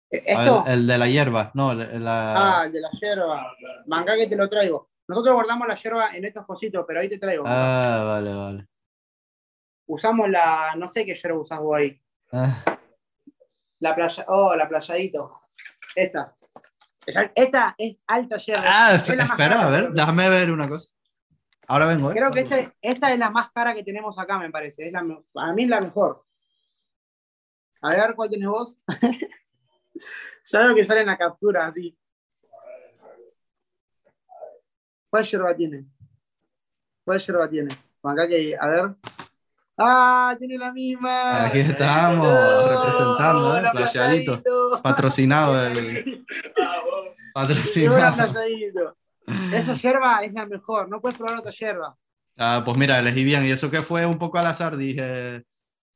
[0.10, 2.62] Esto, ver, el de la hierba, no, el- la...
[2.62, 3.52] ah, el de la yerba.
[3.88, 4.90] Manga que te lo traigo.
[5.10, 7.44] Nosotros guardamos la yerba en estos cositos, pero ahí te traigo.
[7.46, 8.68] Ah, vale, vale.
[9.88, 12.00] Usamos la, no sé qué yerba usás vos ahí.
[12.32, 12.64] Ah,
[13.80, 15.42] La playa, oh, la playadito.
[15.96, 16.36] Esta.
[17.36, 18.64] Esta es alta yerba.
[18.66, 20.90] Ah, Es espera, cara, a ver, déjame ver una cosa.
[21.68, 22.16] Ahora vengo, ¿eh?
[22.16, 24.88] Creo que esta es la más cara que tenemos acá, me parece.
[24.88, 26.26] Es la, para mí es la mejor.
[27.82, 28.78] A ver, ¿cuál tenés vos?
[30.48, 31.96] ya veo que sale en la captura, así.
[35.10, 35.86] ¿Cuál yerba tiene?
[37.04, 37.76] ¿Cuál yerba tiene?
[38.04, 38.96] Acá que, a ver.
[39.78, 40.36] ¡Ah!
[40.38, 41.46] Tiene la misma.
[41.46, 44.82] Aquí estamos, ¡Oh, representando, ¿eh?
[44.84, 46.26] Patrocinado el.
[47.48, 48.96] Patrocinado.
[49.54, 51.96] Esa hierba es la mejor, no puedes probar otra hierba.
[52.38, 53.46] Ah, pues mira, elegí bien.
[53.46, 55.44] Y eso que fue un poco al azar, dije,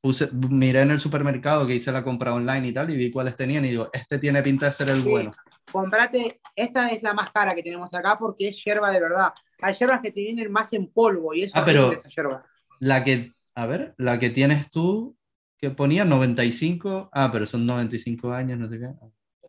[0.01, 3.35] puse, miré en el supermercado que hice la compra online y tal, y vi cuáles
[3.37, 5.09] tenían y digo, este tiene pinta de ser el Sí.
[5.09, 5.31] bueno.
[5.71, 9.29] Comprate, esta es la más cara que tenemos acá porque es hierba de verdad.
[9.61, 12.43] Hay hierbas que te vienen más en polvo y eso Ah, pero- esa hierba.
[12.79, 15.15] La que, a ver, la que tienes tú,
[15.57, 18.89] que ponía 95, ah, pero son 95 años, no sé qué.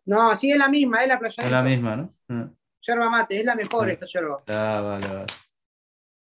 [0.05, 1.43] No, sí es la misma, es la playa.
[1.43, 2.13] Es la misma, ¿no?
[2.29, 2.49] Ah,
[2.81, 3.91] Yerba mate, es la mejor Ah.
[3.93, 4.43] esta yerba.
[4.47, 5.25] ah, vale, vale.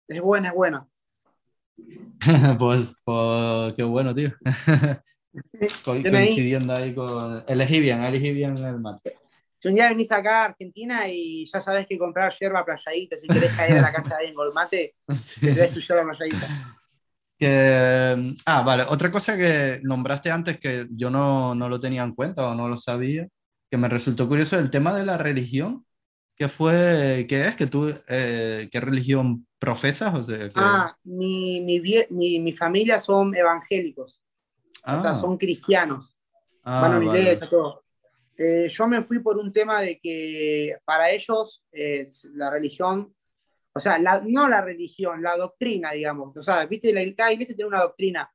[0.07, 0.87] Es buena, es buena.
[2.59, 4.31] pues, pues, qué bueno, tío.
[5.85, 7.43] Coincidiendo ahí con...
[7.47, 9.17] Elegí bien, elegí bien el mate.
[9.61, 13.27] Si un día venís acá a Argentina y ya sabés que comprar yerba playadita, si
[13.27, 15.41] querés caer a la casa de alguien con mate, Sí.
[15.41, 16.47] te traes tu yerba playadita.
[17.37, 22.13] Que, ah, vale, otra cosa que nombraste antes que yo no, no lo tenía en
[22.13, 23.27] cuenta o no lo sabía,
[23.69, 25.85] que me resultó curioso, el tema de la religión,
[26.35, 27.55] que fue, ¿qué es?
[27.55, 30.13] que tú, eh, ¿Qué religión profesas?
[30.15, 34.21] O sea, que- Ah, mi, mi, mi, mi familia son evangélicos,
[34.85, 36.15] o sea, Ah, son cristianos.
[36.63, 37.19] ah, van a vale.
[37.21, 37.83] iglesia, todo.
[38.37, 42.05] Eh, yo me fui por un tema de que para ellos eh,
[42.35, 43.13] la religión,
[43.73, 46.35] o sea, la- no la religión, la doctrina, digamos.
[46.37, 48.31] O sea, viste, la, cada iglesia tiene una doctrina.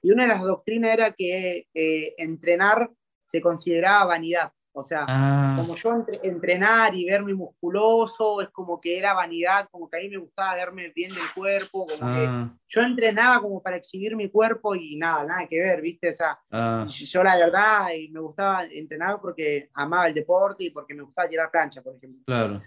[0.00, 2.88] Y una de las doctrinas era que eh, entrenar
[3.24, 4.52] se consideraba vanidad.
[4.78, 9.68] O sea, Ah, como yo entre- entrenar y verme musculoso, es como que era vanidad,
[9.70, 13.40] como que a mí me gustaba verme bien del cuerpo, como que ah, yo entrenaba
[13.40, 16.10] como para exhibir mi cuerpo y nada, nada que ver, ¿viste?
[16.10, 20.70] O sea, ah, yo la verdad y me gustaba entrenar porque amaba el deporte y
[20.70, 22.22] porque me gustaba tirar plancha, por ejemplo.
[22.26, 22.62] claro.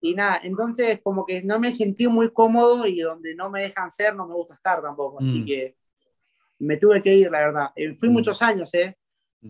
[0.00, 3.90] Y nada, entonces como que no me sentí muy cómodo y donde no me dejan
[3.90, 5.46] ser no me gusta estar tampoco, así Mm.
[5.46, 5.76] que
[6.60, 7.70] me tuve que ir, la verdad.
[7.76, 8.12] Eh, fui Mm.
[8.12, 8.96] muchos años, ¿eh?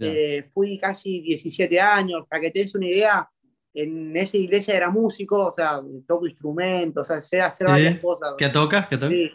[0.01, 3.29] Eh, fui casi 17 años, para que te des una idea,
[3.75, 8.35] en esa iglesia era músico, o sea, toco instrumentos, o sea, sé hacer varias cosas.
[8.37, 8.87] ¿Qué tocas?
[8.89, 9.11] ¿Qué tocas?
[9.11, 9.31] Sí.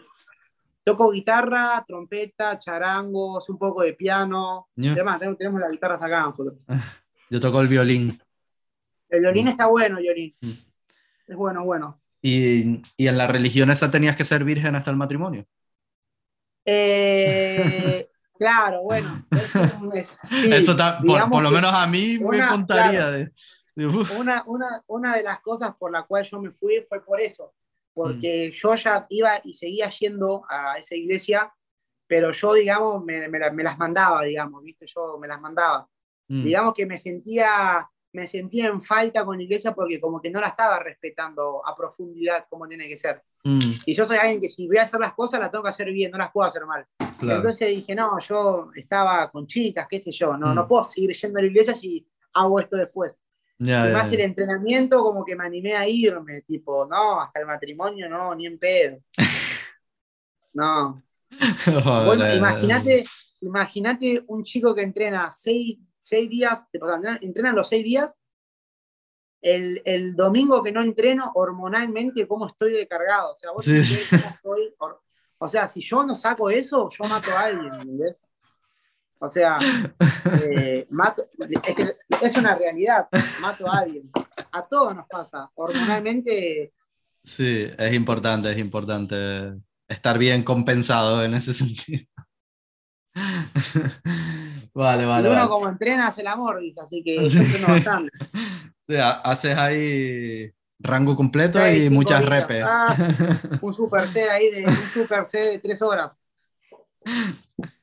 [0.84, 4.68] Toco guitarra, trompeta, charangos, un poco de piano.
[4.76, 6.56] Además, tenemos, tenemos las guitarras acá nosotros.
[7.30, 8.20] Yo toco el violín.
[9.08, 9.48] El violín Mm.
[9.48, 10.36] está bueno, violín.
[10.42, 10.50] Mm.
[11.28, 12.00] Es bueno, bueno.
[12.20, 15.46] ¿Y, y en la religión esa tenías que ser virgen hasta el matrimonio?
[16.66, 19.24] Eh, claro, bueno.
[19.30, 20.98] es un- es- sí, Eso ta-
[21.30, 23.12] por, lo menos a mí me contaría claro.
[23.12, 23.86] de,
[24.18, 27.52] Una, una, una de las cosas por la cual yo me fui fue por eso.
[27.92, 28.56] Porque Mm.
[28.60, 31.52] yo ya iba y seguía yendo a esa iglesia,
[32.08, 34.84] pero yo, digamos, me, me las mandaba, digamos, ¿viste?
[34.86, 35.88] Yo me las mandaba.
[36.28, 40.30] mm, digamos que me sentía, me sentía en falta con la iglesia porque como que
[40.30, 43.22] no la estaba respetando a profundidad como tiene que ser.
[43.44, 45.70] mm, Y yo soy alguien que si voy a hacer las cosas las tengo que
[45.70, 46.86] hacer bien, no las puedo hacer mal.
[47.18, 47.36] claro.
[47.40, 50.54] Entonces dije, no, yo estaba con chicas, qué sé yo, no, Mm.
[50.54, 53.16] no puedo seguir yendo a la iglesia si hago esto después.
[53.58, 57.46] Ya, y más el entrenamiento como que me animé a irme, tipo, no, hasta el
[57.46, 58.98] matrimonio no, ni en pedo.
[60.52, 61.02] No.
[61.66, 61.82] Bueno,
[62.22, 62.36] Joder.
[62.36, 63.04] imagínate,
[63.40, 68.16] imagínate un chico que entrena seis, seis días, o sea, entrena- entrena los seis días,
[69.40, 73.32] el, el domingo que no entreno, hormonalmente, cómo estoy descargado.
[73.32, 73.82] O sea, vos Sí.
[74.10, 74.74] cómo estoy
[75.38, 78.16] o sea, si yo no saco eso, yo mato a alguien, ¿entendés?
[79.18, 79.58] O sea,
[80.42, 83.08] eh, mato, es, que es una realidad,
[83.40, 84.10] mato a alguien.
[84.52, 85.50] A todos nos pasa.
[85.54, 86.72] Hormonalmente,
[87.22, 89.54] Sí, es importante, es importante
[89.88, 92.04] estar bien compensado en ese sentido.
[94.74, 95.48] Vale, vale, y uno vale.
[95.48, 97.38] como entrena hace el amor, dice, así que Sí.
[97.66, 98.10] bastante.
[98.86, 102.62] O sea, haces ahí rango completo Seis, y muchas repes.
[102.66, 102.94] Ah.
[103.62, 106.20] un super C ahí de un super C de tres horas.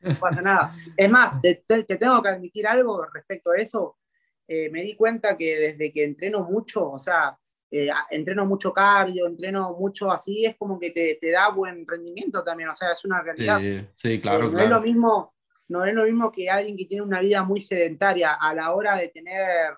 [0.01, 0.75] No pasa nada.
[0.95, 1.63] Es más, te
[1.97, 3.97] tengo que admitir algo respecto a eso.
[4.47, 7.35] Eh, me di cuenta que desde que entreno mucho, o sea,
[7.71, 11.87] eh, a- entreno mucho cardio, entreno mucho así, es como que te, te da buen
[11.87, 13.61] rendimiento también, o sea, es una realidad.
[13.61, 14.81] Sí, sí, claro, Eh, no es lo claro.
[14.81, 15.33] mismo,
[15.69, 18.95] no es lo mismo que alguien que tiene una vida muy sedentaria a la hora
[18.97, 19.73] de tener,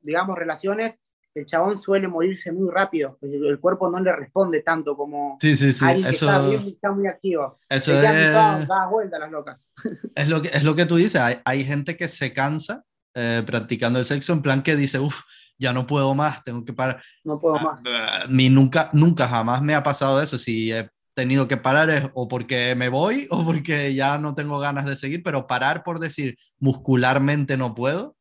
[0.00, 0.98] digamos, relaciones,
[1.34, 5.56] el chabón suele morirse muy rápido, el, el cuerpo no le responde tanto como Sí,
[5.56, 5.86] sí, sí.
[5.86, 7.58] alguien que está, Eso, bien, está muy activo.
[7.68, 9.68] eso Se quedan picados, es, dadas vueltas las locas.
[10.14, 11.20] es lo que, es lo que tú dices.
[11.20, 12.84] Hay, hay gente que se cansa
[13.14, 15.22] eh, practicando el sexo en plan que dice, uff,
[15.60, 17.02] ya no puedo más, tengo que parar.
[17.22, 17.80] No puedo más.
[17.86, 20.38] A mí nunca, nunca jamás me ha pasado eso.
[20.38, 24.58] Si he tenido que parar es o porque me voy o porque ya no tengo
[24.58, 28.16] ganas de seguir, pero parar por decir muscularmente no puedo,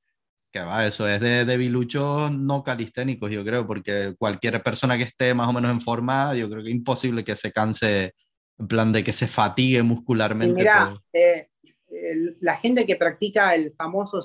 [0.52, 5.34] que va, eso es de debiluchos no calisténicos, yo creo, porque cualquier persona que esté
[5.34, 8.14] más o menos en forma, yo creo que es imposible que se canse,
[8.57, 10.53] en plan de que se fatigue Y muscularmente.
[10.56, 11.49] mira, por- eh,
[11.91, 14.20] el- la gente que practica el famoso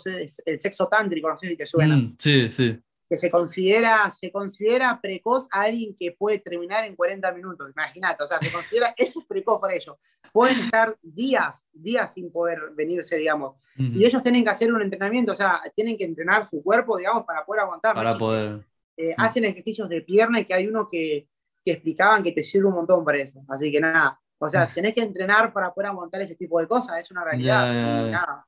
[0.46, 1.96] el sexo tántrico, no sé si te suena.
[1.96, 2.78] Mm, sí, sí.
[3.08, 8.24] Que se considera, se considera precoz a alguien que puede terminar en 40 minutos, imagínate,
[8.24, 9.96] o sea, se considera, eso es precoz para ellos.
[10.32, 13.56] Pueden estar días, días sin poder venirse, digamos.
[13.76, 17.24] Y ellos tienen que hacer un entrenamiento, o sea, tienen que entrenar su cuerpo, digamos,
[17.24, 17.94] para poder aguantar.
[17.94, 18.64] Para poder.
[18.96, 21.28] Eh, hacen ejercicios de pierna y que hay uno que,
[21.64, 23.44] que explicaban que te sirve un montón para eso.
[23.48, 26.98] Así que nada, o sea, tenés que entrenar para poder aguantar ese tipo de cosas,
[26.98, 27.66] es una realidad.
[27.72, 28.46] Ya, Nada.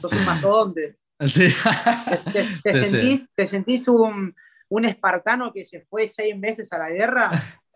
[0.00, 0.96] Sos un mastodonte.
[1.28, 1.48] Sí.
[2.62, 4.34] Te, sentís, un,
[4.68, 7.30] un, espartano que se fue seis meses a la guerra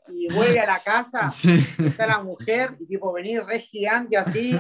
[0.08, 1.30] y vuelve a la casa,
[1.78, 4.58] está la mujer y tipo venir re gigante así,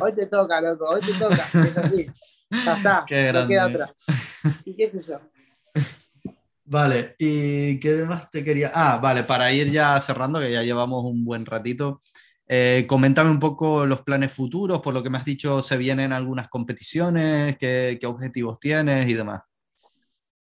[0.00, 2.10] hoy te toca, loco, hoy te toca, es así.
[2.50, 3.94] Ya está, qué no queda otra.
[4.64, 5.20] ¿Y qué es eso?
[6.64, 8.70] Vale, ¿y qué demás te quería?
[8.74, 12.02] Ah, vale, para ir ya cerrando, que ya llevamos un buen ratito.
[12.50, 16.14] Eh, coméntame un poco los planes futuros, por lo que me has dicho, se vienen
[16.14, 19.42] algunas competiciones, qué, objetivos tienes y demás.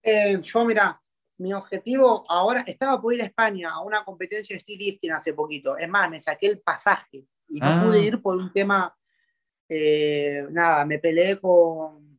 [0.03, 1.01] Eh, yo, mira,
[1.39, 5.35] mi objetivo ahora, estaba por ir a España a una competencia de steel lifting hace
[5.35, 5.79] poquito.
[5.79, 8.03] Es más, me saqué el pasaje y no pude ah.
[8.03, 8.93] ir por un tema,
[9.69, 12.19] eh, nada, me peleé con...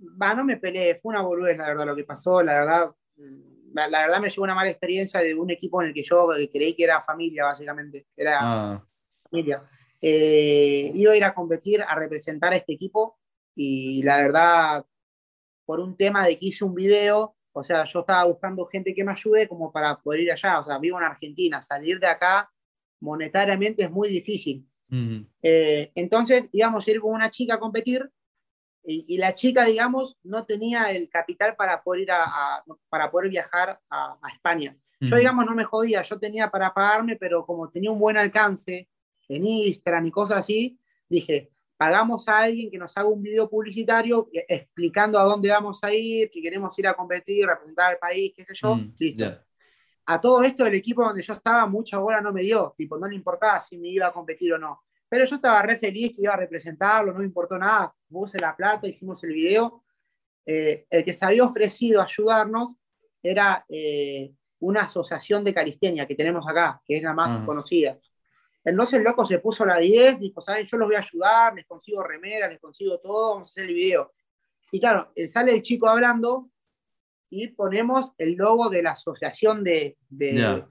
[0.00, 2.90] Va, no me peleé, fue una boludez, la verdad, lo que pasó, la verdad,
[3.74, 6.74] la, verdad me llevó una mala experiencia de un equipo en el que yo creí
[6.74, 8.06] que era familia, básicamente.
[8.16, 8.86] Era ah.
[9.30, 9.62] familia.
[10.00, 13.18] Eh, iba a ir a competir, a representar a este equipo
[13.54, 14.86] y la verdad,
[15.64, 19.02] por un tema de que hice un video, o sea, yo estaba buscando gente que
[19.02, 20.60] me ayude como para poder ir allá.
[20.60, 22.50] O sea, vivo en Argentina, salir de acá
[23.00, 24.64] monetariamente es muy difícil.
[25.42, 28.08] Eh, entonces íbamos a ir con una chica a competir
[28.90, 33.78] y, la chica, digamos, no tenía el capital para poder, ir a, para poder viajar
[33.90, 34.74] a, España.
[35.00, 38.88] Yo, digamos, no me jodía, yo tenía para pagarme, pero como tenía un buen alcance
[39.28, 40.78] en Instagram y cosas así,
[41.08, 45.92] dije, pagamos a alguien que nos haga un video publicitario explicando a dónde vamos a
[45.92, 49.38] ir, que queremos ir a competir, representar al país, qué sé yo, mm, listo.
[50.06, 53.06] A todo esto, el equipo donde yo estaba, mucha bola no me dio, tipo, no
[53.06, 54.82] le importaba si me iba a competir o no.
[55.08, 58.54] Pero yo estaba re feliz que iba a representarlo, no me importó nada, puse la
[58.54, 59.82] plata, hicimos el video.
[60.44, 62.76] Eh, el que se había ofrecido ayudarnos
[63.22, 67.98] era eh, una asociación de calistenia que tenemos acá, que es la más conocida.
[68.64, 70.66] Entonces el loco se puso la 10, dijo, ¿saben?
[70.66, 73.74] Yo los voy a ayudar, les consigo remera, les consigo todo, vamos a hacer el
[73.74, 74.12] video.
[74.70, 76.50] Y claro, eh, sale el chico hablando
[77.30, 80.64] y ponemos el logo de la asociación de, de,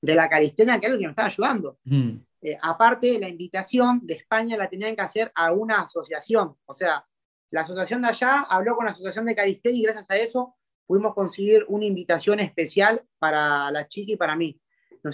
[0.00, 1.78] la calistenia, que es el que me estaba ayudando.
[1.84, 2.16] Mm.
[2.44, 6.54] Eh, aparte, la invitación de España la tenían que hacer a una asociación.
[6.66, 7.02] O sea,
[7.50, 10.54] la asociación de allá habló con la asociación de Calistenia y gracias a eso
[10.86, 14.60] pudimos conseguir una invitación especial para la chica y para mí.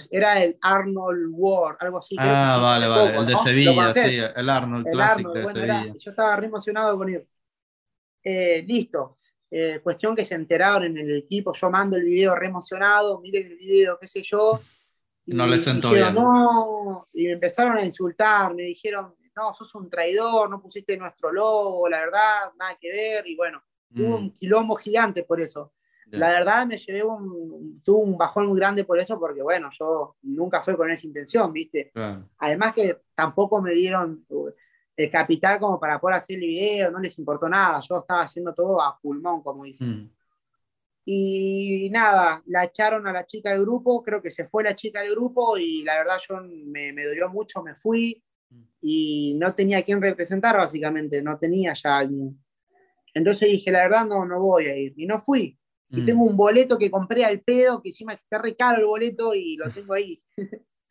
[0.09, 2.17] era el Arnold World, algo así.
[2.19, 5.93] Ah, vale, vale, el de Sevilla, sí, el Arnold Classic de Sevilla.
[5.97, 7.25] yo estaba re emocionado con ir.
[8.23, 9.15] Eh, listo,
[9.49, 13.47] eh, cuestión que se enteraron en el equipo, yo mando el video re emocionado, miren
[13.47, 14.59] el video, qué sé yo,
[15.25, 16.13] no les sentó bien.
[16.13, 21.31] No, y me empezaron a insultar, me dijeron, no, sos un traidor, no pusiste nuestro
[21.31, 23.61] logo, la verdad, nada que ver, y bueno,
[23.93, 24.33] tuvo un mm.
[24.33, 25.73] quilombo gigante por eso.
[26.11, 30.17] La verdad me llevé un, tuve un bajón muy grande por eso, porque bueno, yo
[30.23, 31.91] nunca fue con esa intención, ¿viste?
[32.37, 34.49] Además que tampoco me dieron uh,
[34.97, 38.53] el capital como para poder hacer el video, no les importó nada, yo estaba haciendo
[38.53, 39.89] todo a pulmón, como dicen.
[39.89, 40.11] Mm.
[41.03, 45.01] Y nada, la echaron a la chica del grupo, creo que se fue la chica
[45.01, 48.23] del grupo y la verdad yo me, me dolió mucho, me fui
[48.81, 52.37] y no tenía a quién representar básicamente, no tenía ya alguien.
[53.13, 55.57] Entonces dije, la verdad no, no voy a ir y no fui.
[55.89, 56.05] Y mm.
[56.05, 59.57] tengo un boleto que compré al pedo, que encima está re caro el boleto y
[59.57, 60.21] lo tengo ahí.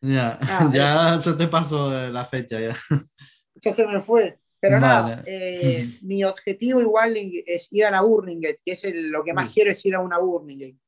[0.01, 0.39] Ya,
[0.73, 2.75] ya se te pasó la fecha ya.
[3.63, 4.39] Ya se me fue.
[4.61, 9.33] Pero nada, eh, mi objetivo igual es ir a la Burning que es lo que
[9.33, 9.53] más mm.
[9.53, 10.79] quiero es ir a una Burning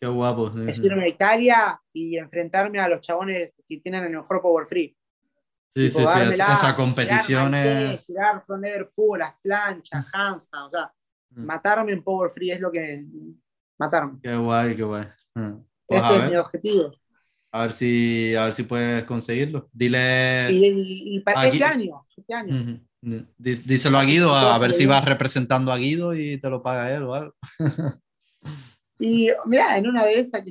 [0.00, 0.50] Qué guapo.
[0.66, 4.96] es irme a Italia y enfrentarme a los chabones que tienen el mejor Power Free.
[5.68, 8.04] Sí, sí, sí, esa competición es...
[8.06, 10.10] Tirar, poner las planchas, mm.
[10.12, 10.92] handstand, o sea,
[11.30, 11.44] mm.
[11.44, 13.04] matarme en Power Free es lo que...
[13.78, 14.18] Matarme.
[14.22, 15.06] Qué guay, qué guay.
[15.86, 16.90] Pues Ese es mi objetivo.
[17.52, 19.68] A ver si, a ver si puedes conseguirlo.
[19.72, 20.48] Dile...
[20.52, 22.06] ¿Y, para este año?
[22.16, 22.80] Este año.
[23.38, 27.02] Díselo a Guido, a, ver si vas representando a Guido y te lo paga él
[27.04, 27.34] o algo.
[29.02, 30.42] Y mira, en una de esas,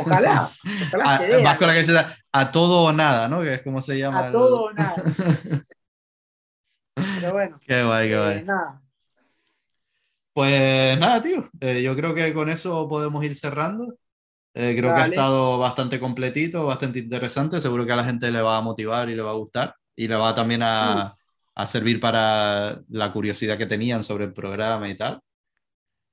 [0.00, 0.50] ojalá.
[0.92, 3.42] ojalá a, más con la que se da a todo o nada, ¿no?
[3.42, 4.26] Que es como se llama.
[4.26, 4.96] A todo o nada.
[6.94, 7.60] Pero bueno.
[7.64, 8.42] Qué guay, qué eh, guay.
[8.42, 8.82] nada.
[10.32, 11.48] Pues nada, tío.
[11.60, 13.96] Eh, yo creo que con eso podemos ir cerrando.
[14.58, 17.60] Eh, creo que ha estado bastante completito, bastante interesante.
[17.60, 19.74] Seguro que a la gente le va a motivar y le va a gustar.
[19.94, 21.12] Y le va también a,
[21.54, 25.20] a servir para la curiosidad que tenían sobre el programa y tal.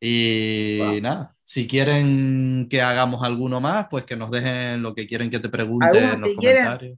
[0.02, 5.30] Y nada, si quieren que hagamos alguno más, pues que nos dejen lo que quieren
[5.30, 6.98] que te pregunte en los comentarios.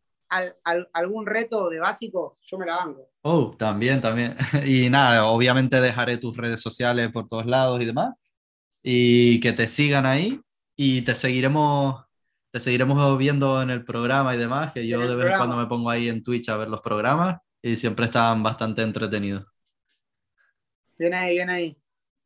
[0.94, 3.08] algún reto de básico, yo me la banco.
[3.22, 4.36] Oh, también, también.
[4.66, 8.16] Y nada, obviamente dejaré tus redes sociales por todos lados y demás.
[8.82, 10.42] Y que te sigan ahí
[10.76, 12.06] y te seguiremos,
[12.52, 15.68] te seguiremos viendo en el programa y demás, que yo de vez en cuando me
[15.68, 19.46] pongo ahí en Twitch a ver los programas y siempre están bastante entretenidos.
[20.98, 21.78] Bien ahí, bien ahí.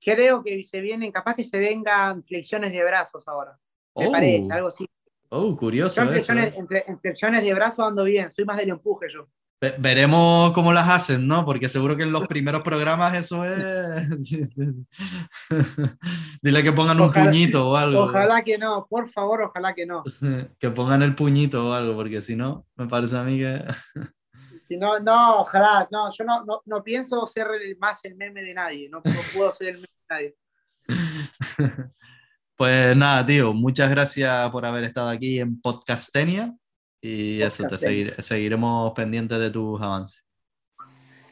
[0.01, 3.57] Creo que se vienen, capaz que se vengan flexiones de brazos ahora.
[3.95, 4.11] Me oh.
[4.11, 4.87] parece, algo así.
[5.29, 6.03] Oh, curioso.
[6.03, 6.97] Yo flexiones, ¿eh?
[7.01, 9.27] flexiones de brazos ando bien, soy más del empuje yo.
[9.61, 11.43] Veremos cómo las hacen, ¿no?
[11.43, 13.59] Porque seguro que en los primeros programas eso es.
[16.41, 18.03] Dile que pongan un puñito o algo.
[18.03, 20.03] Ojalá que no, por favor, ojalá que no.
[20.59, 23.61] que pongan el puñito o algo, porque si no, me parece a mí que.
[24.63, 27.47] Si no, no, ojalá, no, yo no, no, no pienso ser
[27.79, 30.35] más el meme de nadie, no, puedo ser el meme de nadie.
[32.55, 36.55] Pues nada, tío, muchas gracias por haber estado aquí en Podcastenia
[37.01, 40.23] y eso, te seguiremos pendientes de tus avances.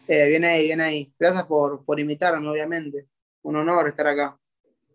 [0.07, 1.13] Eh, viene ahí, viene ahí.
[1.19, 3.07] Gracias por, por invitarme, obviamente.
[3.41, 4.39] Un honor estar acá.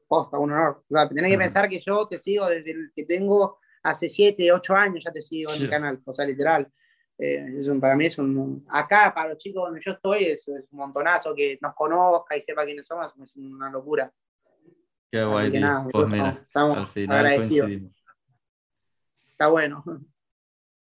[0.08, 0.84] Posta, un honor.
[0.88, 4.74] O sea, tenés que pensar que yo te sigo desde que tengo hace 7, 8
[4.74, 6.00] años, ya te sigo en el canal.
[6.04, 6.66] O sea, literal.
[7.18, 8.64] Eh, es un, para mí es un.
[8.68, 12.64] Acá, para los chicos donde yo estoy, es, un montonazo que nos conozca y sepa
[12.64, 14.10] quiénes somos, es una locura.
[15.10, 15.88] Qué guay, tío.
[15.92, 17.92] pues mira, estamos al final coincidimos.
[19.30, 19.84] Está bueno.